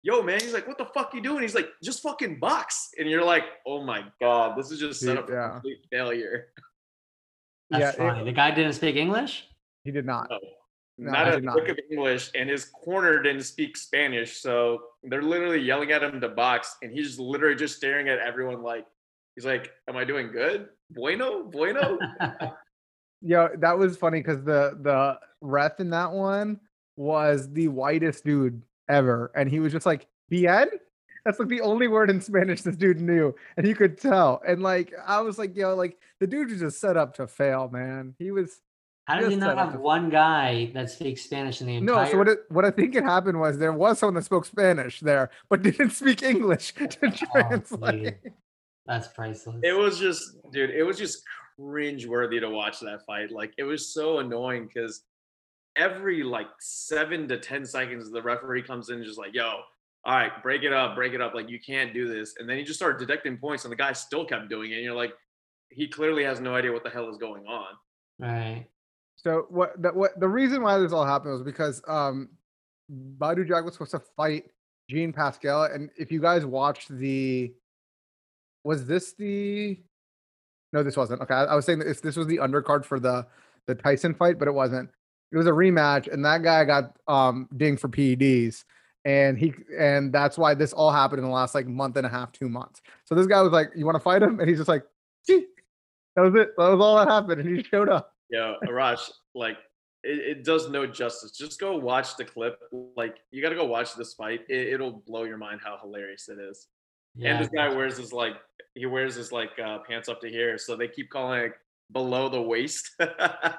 "Yo, 0.02 0.22
man!" 0.22 0.40
He's 0.40 0.52
like, 0.54 0.66
"What 0.66 0.78
the 0.78 0.86
fuck 0.86 1.14
you 1.14 1.20
doing?" 1.22 1.42
He's 1.42 1.54
like, 1.54 1.68
"Just 1.82 2.02
fucking 2.02 2.38
box." 2.40 2.90
And 2.98 3.08
you're 3.08 3.24
like, 3.24 3.44
"Oh 3.66 3.82
my 3.82 4.04
god, 4.20 4.56
this 4.58 4.70
is 4.70 4.78
just 4.80 5.00
set 5.00 5.16
up 5.18 5.26
for 5.28 5.34
yeah. 5.34 5.50
complete 5.52 5.78
failure." 5.90 6.48
That's 7.70 7.96
Yeah, 7.98 8.20
it- 8.20 8.24
the 8.24 8.32
guy 8.32 8.50
didn't 8.50 8.74
speak 8.74 8.96
English. 8.96 9.48
He 9.84 9.90
did 9.90 10.06
not. 10.06 10.28
No, 10.30 10.38
No, 10.98 11.10
not 11.10 11.28
a 11.28 11.30
did 11.32 11.44
not. 11.44 11.56
lick 11.56 11.68
of 11.68 11.78
English, 11.90 12.30
and 12.34 12.48
his 12.48 12.66
corner 12.66 13.20
didn't 13.22 13.42
speak 13.42 13.76
Spanish, 13.76 14.36
so 14.38 14.82
they're 15.02 15.22
literally 15.22 15.58
yelling 15.60 15.90
at 15.92 16.02
him 16.02 16.20
to 16.20 16.28
box, 16.28 16.76
and 16.82 16.92
he's 16.92 17.18
literally 17.18 17.56
just 17.56 17.76
staring 17.76 18.08
at 18.08 18.18
everyone 18.18 18.62
like, 18.62 18.86
he's 19.36 19.44
like, 19.44 19.70
"Am 19.88 19.96
I 19.96 20.04
doing 20.04 20.30
good? 20.32 20.68
Bueno, 20.90 21.44
bueno." 21.44 21.98
Yeah, 23.26 23.48
that 23.60 23.78
was 23.78 23.96
funny 23.96 24.20
because 24.20 24.44
the 24.44 24.78
the 24.82 25.18
ref 25.40 25.80
in 25.80 25.88
that 25.90 26.12
one 26.12 26.60
was 26.96 27.50
the 27.50 27.68
whitest 27.68 28.22
dude 28.22 28.60
ever, 28.88 29.32
and 29.34 29.48
he 29.48 29.60
was 29.60 29.72
just 29.72 29.86
like 29.86 30.06
"bien." 30.28 30.68
That's 31.24 31.38
like 31.38 31.48
the 31.48 31.62
only 31.62 31.88
word 31.88 32.10
in 32.10 32.20
Spanish 32.20 32.60
this 32.60 32.76
dude 32.76 33.00
knew, 33.00 33.34
and 33.56 33.66
he 33.66 33.72
could 33.72 33.96
tell. 33.96 34.42
And 34.46 34.62
like 34.62 34.92
I 35.06 35.22
was 35.22 35.38
like, 35.38 35.56
yo, 35.56 35.74
like 35.74 35.96
the 36.20 36.26
dude 36.26 36.50
was 36.50 36.60
just 36.60 36.80
set 36.80 36.98
up 36.98 37.14
to 37.14 37.26
fail, 37.26 37.70
man. 37.72 38.14
He 38.18 38.30
was 38.30 38.60
How 39.06 39.18
does 39.18 39.30
he 39.30 39.36
not 39.36 39.56
have 39.56 39.80
one 39.80 40.10
guy 40.10 40.70
that 40.74 40.90
speaks 40.90 41.22
Spanish 41.22 41.62
in 41.62 41.66
the 41.66 41.76
entire? 41.76 42.04
no. 42.04 42.10
So 42.10 42.18
what 42.18 42.28
it, 42.28 42.40
what 42.50 42.66
I 42.66 42.70
think 42.70 42.94
it 42.94 43.04
happened 43.04 43.40
was 43.40 43.56
there 43.56 43.72
was 43.72 43.98
someone 44.00 44.16
that 44.16 44.24
spoke 44.24 44.44
Spanish 44.44 45.00
there, 45.00 45.30
but 45.48 45.62
didn't 45.68 45.90
speak 45.92 46.22
English 46.22 46.74
to 46.74 46.88
Oh, 47.06 47.10
translate. 47.32 48.02
dude. 48.22 48.32
That's 48.86 49.08
priceless. 49.08 49.60
it 49.62 49.72
was 49.76 49.98
just, 49.98 50.22
dude, 50.52 50.70
it 50.70 50.82
was 50.82 50.98
just 50.98 51.22
cringe 51.58 52.06
worthy 52.06 52.40
to 52.40 52.50
watch 52.50 52.80
that 52.80 53.04
fight. 53.06 53.30
Like 53.30 53.54
it 53.58 53.64
was 53.64 53.92
so 53.94 54.18
annoying 54.18 54.68
because 54.72 55.02
every 55.76 56.22
like 56.22 56.48
seven 56.60 57.26
to 57.28 57.38
ten 57.38 57.64
seconds, 57.64 58.10
the 58.10 58.22
referee 58.22 58.62
comes 58.62 58.90
in 58.90 59.02
just 59.04 59.18
like, 59.18 59.34
"Yo, 59.34 59.60
all 60.04 60.14
right, 60.14 60.42
break 60.42 60.62
it 60.62 60.72
up, 60.72 60.94
break 60.94 61.14
it 61.14 61.20
up. 61.20 61.34
Like 61.34 61.48
you 61.48 61.58
can't 61.64 61.94
do 61.94 62.12
this." 62.12 62.34
And 62.38 62.48
then 62.48 62.58
he 62.58 62.64
just 62.64 62.78
started 62.78 62.98
deducting 62.98 63.38
points, 63.38 63.64
and 63.64 63.72
the 63.72 63.76
guy 63.76 63.92
still 63.92 64.24
kept 64.24 64.48
doing 64.48 64.72
it. 64.72 64.76
And 64.76 64.84
you're 64.84 64.94
like, 64.94 65.12
he 65.70 65.88
clearly 65.88 66.24
has 66.24 66.40
no 66.40 66.54
idea 66.54 66.72
what 66.72 66.84
the 66.84 66.90
hell 66.90 67.08
is 67.08 67.16
going 67.16 67.46
on. 67.46 67.74
right. 68.18 68.66
So 69.16 69.46
what 69.48 69.80
the 69.80 69.90
what 69.90 70.18
the 70.20 70.28
reason 70.28 70.60
why 70.62 70.78
this 70.78 70.92
all 70.92 71.06
happened 71.06 71.32
was 71.32 71.42
because 71.42 71.80
um 71.88 72.28
Badou 73.18 73.46
Jack 73.46 73.64
was 73.64 73.74
supposed 73.74 73.92
to 73.92 74.02
fight 74.16 74.44
Jean 74.90 75.12
Pascal, 75.12 75.64
and 75.64 75.88
if 75.96 76.12
you 76.12 76.20
guys 76.20 76.44
watched 76.44 76.90
the 76.90 77.54
was 78.64 78.86
this 78.86 79.12
the 79.12 79.78
no, 80.72 80.82
this 80.82 80.96
wasn't. 80.96 81.22
Okay, 81.22 81.34
I, 81.34 81.44
I 81.44 81.54
was 81.54 81.64
saying 81.64 81.82
if 81.86 82.02
this 82.02 82.16
was 82.16 82.26
the 82.26 82.38
undercard 82.38 82.84
for 82.84 82.98
the 82.98 83.26
the 83.66 83.74
Tyson 83.74 84.14
fight, 84.14 84.38
but 84.38 84.48
it 84.48 84.54
wasn't. 84.54 84.90
It 85.32 85.36
was 85.36 85.46
a 85.46 85.52
rematch, 85.52 86.12
and 86.12 86.24
that 86.24 86.42
guy 86.42 86.64
got 86.64 86.96
um 87.06 87.48
dinged 87.56 87.80
for 87.80 87.88
PEDs. 87.88 88.64
And 89.04 89.38
he 89.38 89.52
and 89.78 90.12
that's 90.12 90.38
why 90.38 90.54
this 90.54 90.72
all 90.72 90.90
happened 90.90 91.18
in 91.18 91.24
the 91.24 91.30
last 91.30 91.54
like 91.54 91.66
month 91.66 91.96
and 91.96 92.06
a 92.06 92.08
half, 92.08 92.32
two 92.32 92.48
months. 92.48 92.80
So 93.04 93.14
this 93.14 93.26
guy 93.26 93.42
was 93.42 93.52
like, 93.52 93.70
"You 93.76 93.84
want 93.84 93.96
to 93.96 94.00
fight 94.00 94.22
him?" 94.22 94.40
And 94.40 94.48
he's 94.48 94.58
just 94.58 94.68
like, 94.68 94.84
"Gee." 95.26 95.46
"That 96.16 96.22
was 96.22 96.34
it. 96.34 96.54
That 96.56 96.70
was 96.70 96.80
all 96.80 96.96
that 96.96 97.08
happened." 97.08 97.40
And 97.40 97.56
he 97.56 97.62
showed 97.62 97.88
up. 97.88 98.14
yeah 98.30 98.54
Arash, 98.66 99.10
like 99.34 99.58
it, 100.02 100.38
it 100.38 100.44
does 100.44 100.70
no 100.70 100.86
justice. 100.86 101.32
Just 101.32 101.60
go 101.60 101.76
watch 101.76 102.16
the 102.16 102.24
clip. 102.24 102.58
Like 102.96 103.18
you 103.30 103.42
got 103.42 103.50
to 103.50 103.56
go 103.56 103.66
watch 103.66 103.94
this 103.94 104.14
fight. 104.14 104.40
It, 104.48 104.74
it'll 104.74 105.02
blow 105.06 105.24
your 105.24 105.38
mind 105.38 105.60
how 105.62 105.78
hilarious 105.80 106.28
it 106.28 106.38
is. 106.38 106.66
Yeah. 107.16 107.30
And 107.36 107.44
this 107.44 107.50
guy 107.54 107.68
wears 107.68 107.96
his 107.98 108.12
like 108.12 108.34
he 108.74 108.86
wears 108.86 109.14
his 109.14 109.30
like 109.32 109.50
uh, 109.64 109.78
pants 109.88 110.08
up 110.08 110.20
to 110.22 110.28
here, 110.28 110.58
so 110.58 110.76
they 110.76 110.88
keep 110.88 111.10
calling 111.10 111.40
it 111.40 111.52
below 111.92 112.28
the 112.28 112.40
waist. 112.42 112.90
it 112.98 113.56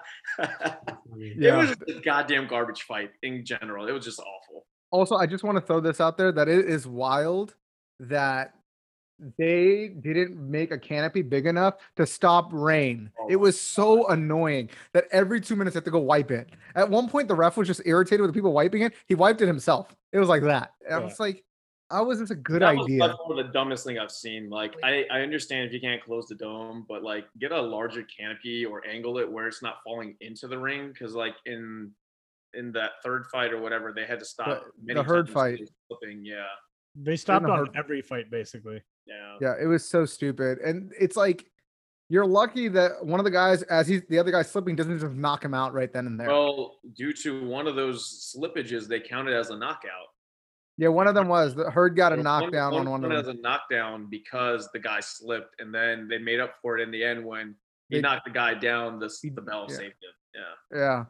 Yeah. 1.17 1.57
was 1.57 1.71
a 1.87 1.99
goddamn 2.01 2.47
garbage 2.47 2.83
fight 2.83 3.11
in 3.23 3.45
general. 3.45 3.87
It 3.87 3.91
was 3.91 4.03
just 4.05 4.19
awful. 4.19 4.65
also 4.91 5.15
i 5.15 5.25
just 5.25 5.43
want 5.43 5.57
to 5.57 5.61
throw 5.61 5.79
this 5.79 5.99
out 5.99 6.17
there 6.17 6.31
that 6.31 6.47
it 6.47 6.65
is 6.65 6.87
wild 6.87 7.55
that 7.99 8.53
they 9.37 9.87
didn't 10.01 10.35
make 10.37 10.71
a 10.71 10.77
canopy 10.77 11.21
big 11.21 11.45
enough 11.47 11.75
to 11.95 12.05
stop 12.05 12.49
rain 12.51 13.09
Oh 13.19 13.27
it 13.29 13.37
was 13.37 13.59
so 13.59 14.07
annoying 14.09 14.69
that 14.93 15.05
every 15.11 15.39
two 15.41 15.55
minutes 15.55 15.73
they 15.73 15.77
had 15.79 15.85
to 15.85 15.91
go 15.91 15.99
wipe 15.99 16.31
it 16.31 16.49
at 16.75 16.89
one 16.89 17.09
point 17.09 17.27
the 17.27 17.35
ref 17.35 17.57
was 17.57 17.67
just 17.67 17.81
irritated 17.85 18.21
with 18.21 18.29
the 18.29 18.33
people 18.33 18.53
wiping 18.53 18.81
it 18.83 18.93
he 19.07 19.15
wiped 19.15 19.41
it 19.41 19.47
himself 19.47 19.95
it 20.13 20.19
was 20.19 20.29
like 20.29 20.43
that 20.43 20.73
and 20.85 20.95
i 20.95 20.99
was 20.99 21.19
like 21.19 21.43
how 21.91 22.03
was 22.05 22.19
this 22.19 22.31
a 22.31 22.35
good 22.35 22.61
that 22.61 22.75
was 22.75 22.85
idea 22.85 22.99
by 22.99 23.07
far 23.09 23.35
the 23.35 23.49
dumbest 23.51 23.85
thing 23.85 23.99
I've 23.99 24.11
seen. 24.11 24.49
Like 24.49 24.75
I, 24.83 25.05
I 25.11 25.21
understand 25.21 25.67
if 25.67 25.73
you 25.73 25.79
can't 25.79 26.03
close 26.03 26.27
the 26.27 26.35
dome, 26.35 26.85
but 26.89 27.03
like 27.03 27.25
get 27.39 27.51
a 27.51 27.61
larger 27.61 28.03
canopy 28.03 28.65
or 28.65 28.85
angle 28.87 29.17
it 29.19 29.31
where 29.31 29.47
it's 29.47 29.61
not 29.61 29.77
falling 29.83 30.15
into 30.21 30.47
the 30.47 30.57
ring. 30.57 30.89
Because 30.89 31.13
like 31.13 31.35
in 31.45 31.91
in 32.53 32.71
that 32.71 32.91
third 33.03 33.25
fight 33.27 33.51
or 33.53 33.61
whatever, 33.61 33.91
they 33.93 34.05
had 34.05 34.17
to 34.19 34.25
stop. 34.25 34.47
The- 34.47 34.61
many 34.83 34.97
the 34.99 35.03
Hurd 35.03 35.29
fight. 35.29 35.59
because 35.59 35.73
Flipping, 35.89 36.25
yeah, 36.25 36.45
They 36.95 37.15
stopped 37.17 37.45
the 37.45 37.51
on 37.51 37.57
hard- 37.57 37.75
every 37.75 38.01
fight 38.01 38.31
basically. 38.31 38.81
yeah. 39.05 39.35
yeah 39.41 39.53
it 39.61 39.67
was 39.67 39.87
so 39.87 40.05
stupid 40.05 40.57
and 40.59 40.91
it's 40.99 41.15
like 41.15 41.45
you're 42.09 42.25
lucky 42.25 42.67
that 42.69 42.91
one 43.05 43.19
of 43.19 43.23
the 43.23 43.31
guys 43.31 43.61
as 43.63 43.87
he's 43.87 44.01
the 44.09 44.17
other 44.17 44.31
guy 44.31 44.41
slipping 44.41 44.75
doesn't 44.75 44.99
just 44.99 45.13
knock 45.13 45.43
him 45.43 45.53
out 45.53 45.73
right 45.73 45.91
then 45.93 46.07
and 46.07 46.19
there 46.19 46.27
Well, 46.27 46.77
due 46.95 47.13
to 47.13 47.45
one 47.45 47.67
of 47.67 47.75
those 47.75 48.33
slippages, 48.35 48.87
they 48.87 48.99
counted 48.99 49.33
as 49.35 49.49
a 49.51 49.57
knockout. 49.57 50.07
Yeah 50.77 50.89
one 50.89 51.07
of 51.07 51.15
them 51.15 51.27
was 51.27 51.55
the 51.55 51.69
Hurd 51.71 51.95
got 51.95 52.11
a 52.11 52.15
One- 52.15 52.23
knockdown 52.25 52.73
on 52.73 52.89
one 52.89 53.05
of 53.05 53.11
as 53.11 53.25
them 53.27 53.37
a 53.37 53.41
knockdown 53.41 54.07
because 54.09 54.69
the 54.73 54.79
guy 54.79 54.99
slipped, 54.99 55.59
and 55.61 55.73
then 55.73 56.07
they 56.07 56.17
made 56.17 56.39
up 56.39 56.55
for 56.61 56.77
it 56.77 56.81
in 56.81 56.91
the 56.91 57.03
end 57.03 57.23
when 57.25 57.55
he 57.89 57.95
They- 57.97 58.01
knocked 58.01 58.25
the 58.25 58.31
guy 58.31 58.53
down. 58.55 58.99
The 58.99 59.09
He- 59.21 59.29
the 59.29 59.41
bell 59.41 59.67
yeah. 59.69 59.75
saved 59.75 59.95
him. 60.03 60.43
Yeah. 60.71 60.77
Yeah. 60.77 61.05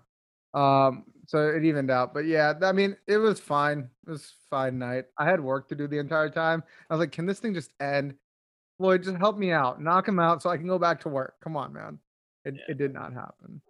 Um, 0.54 1.04
so 1.28 1.50
it 1.50 1.64
evened 1.66 1.90
out. 1.92 2.14
But 2.14 2.26
yeah, 2.26 2.54
I 2.62 2.72
mean, 2.72 2.96
it 3.08 3.18
was 3.18 3.40
fine. 3.40 3.90
It 4.08 4.10
was 4.12 4.36
fine 4.50 4.78
night. 4.78 5.06
I 5.18 5.26
had 5.26 5.42
work 5.42 5.68
to 5.70 5.76
do 5.76 5.88
the 5.88 5.98
entire 5.98 6.30
time. 6.30 6.64
I 6.90 6.94
was 6.94 7.00
like, 7.00 7.12
can 7.12 7.26
this 7.26 7.40
thing 7.40 7.54
just 7.54 7.72
end? 7.82 8.16
Floyd, 8.78 9.04
just 9.04 9.18
help 9.18 9.38
me 9.38 9.52
out. 9.52 9.82
Knock 9.82 10.08
him 10.08 10.20
out 10.20 10.42
so 10.42 10.50
I 10.50 10.58
can 10.58 10.68
go 10.68 10.78
back 10.78 11.00
to 11.02 11.10
work. 11.10 11.36
Come 11.42 11.58
on, 11.58 11.74
man. 11.74 12.00
It, 12.46 12.56
Yeah. 12.56 12.62
it 12.70 12.78
did 12.78 12.94
not 12.94 13.14
happen. 13.14 13.62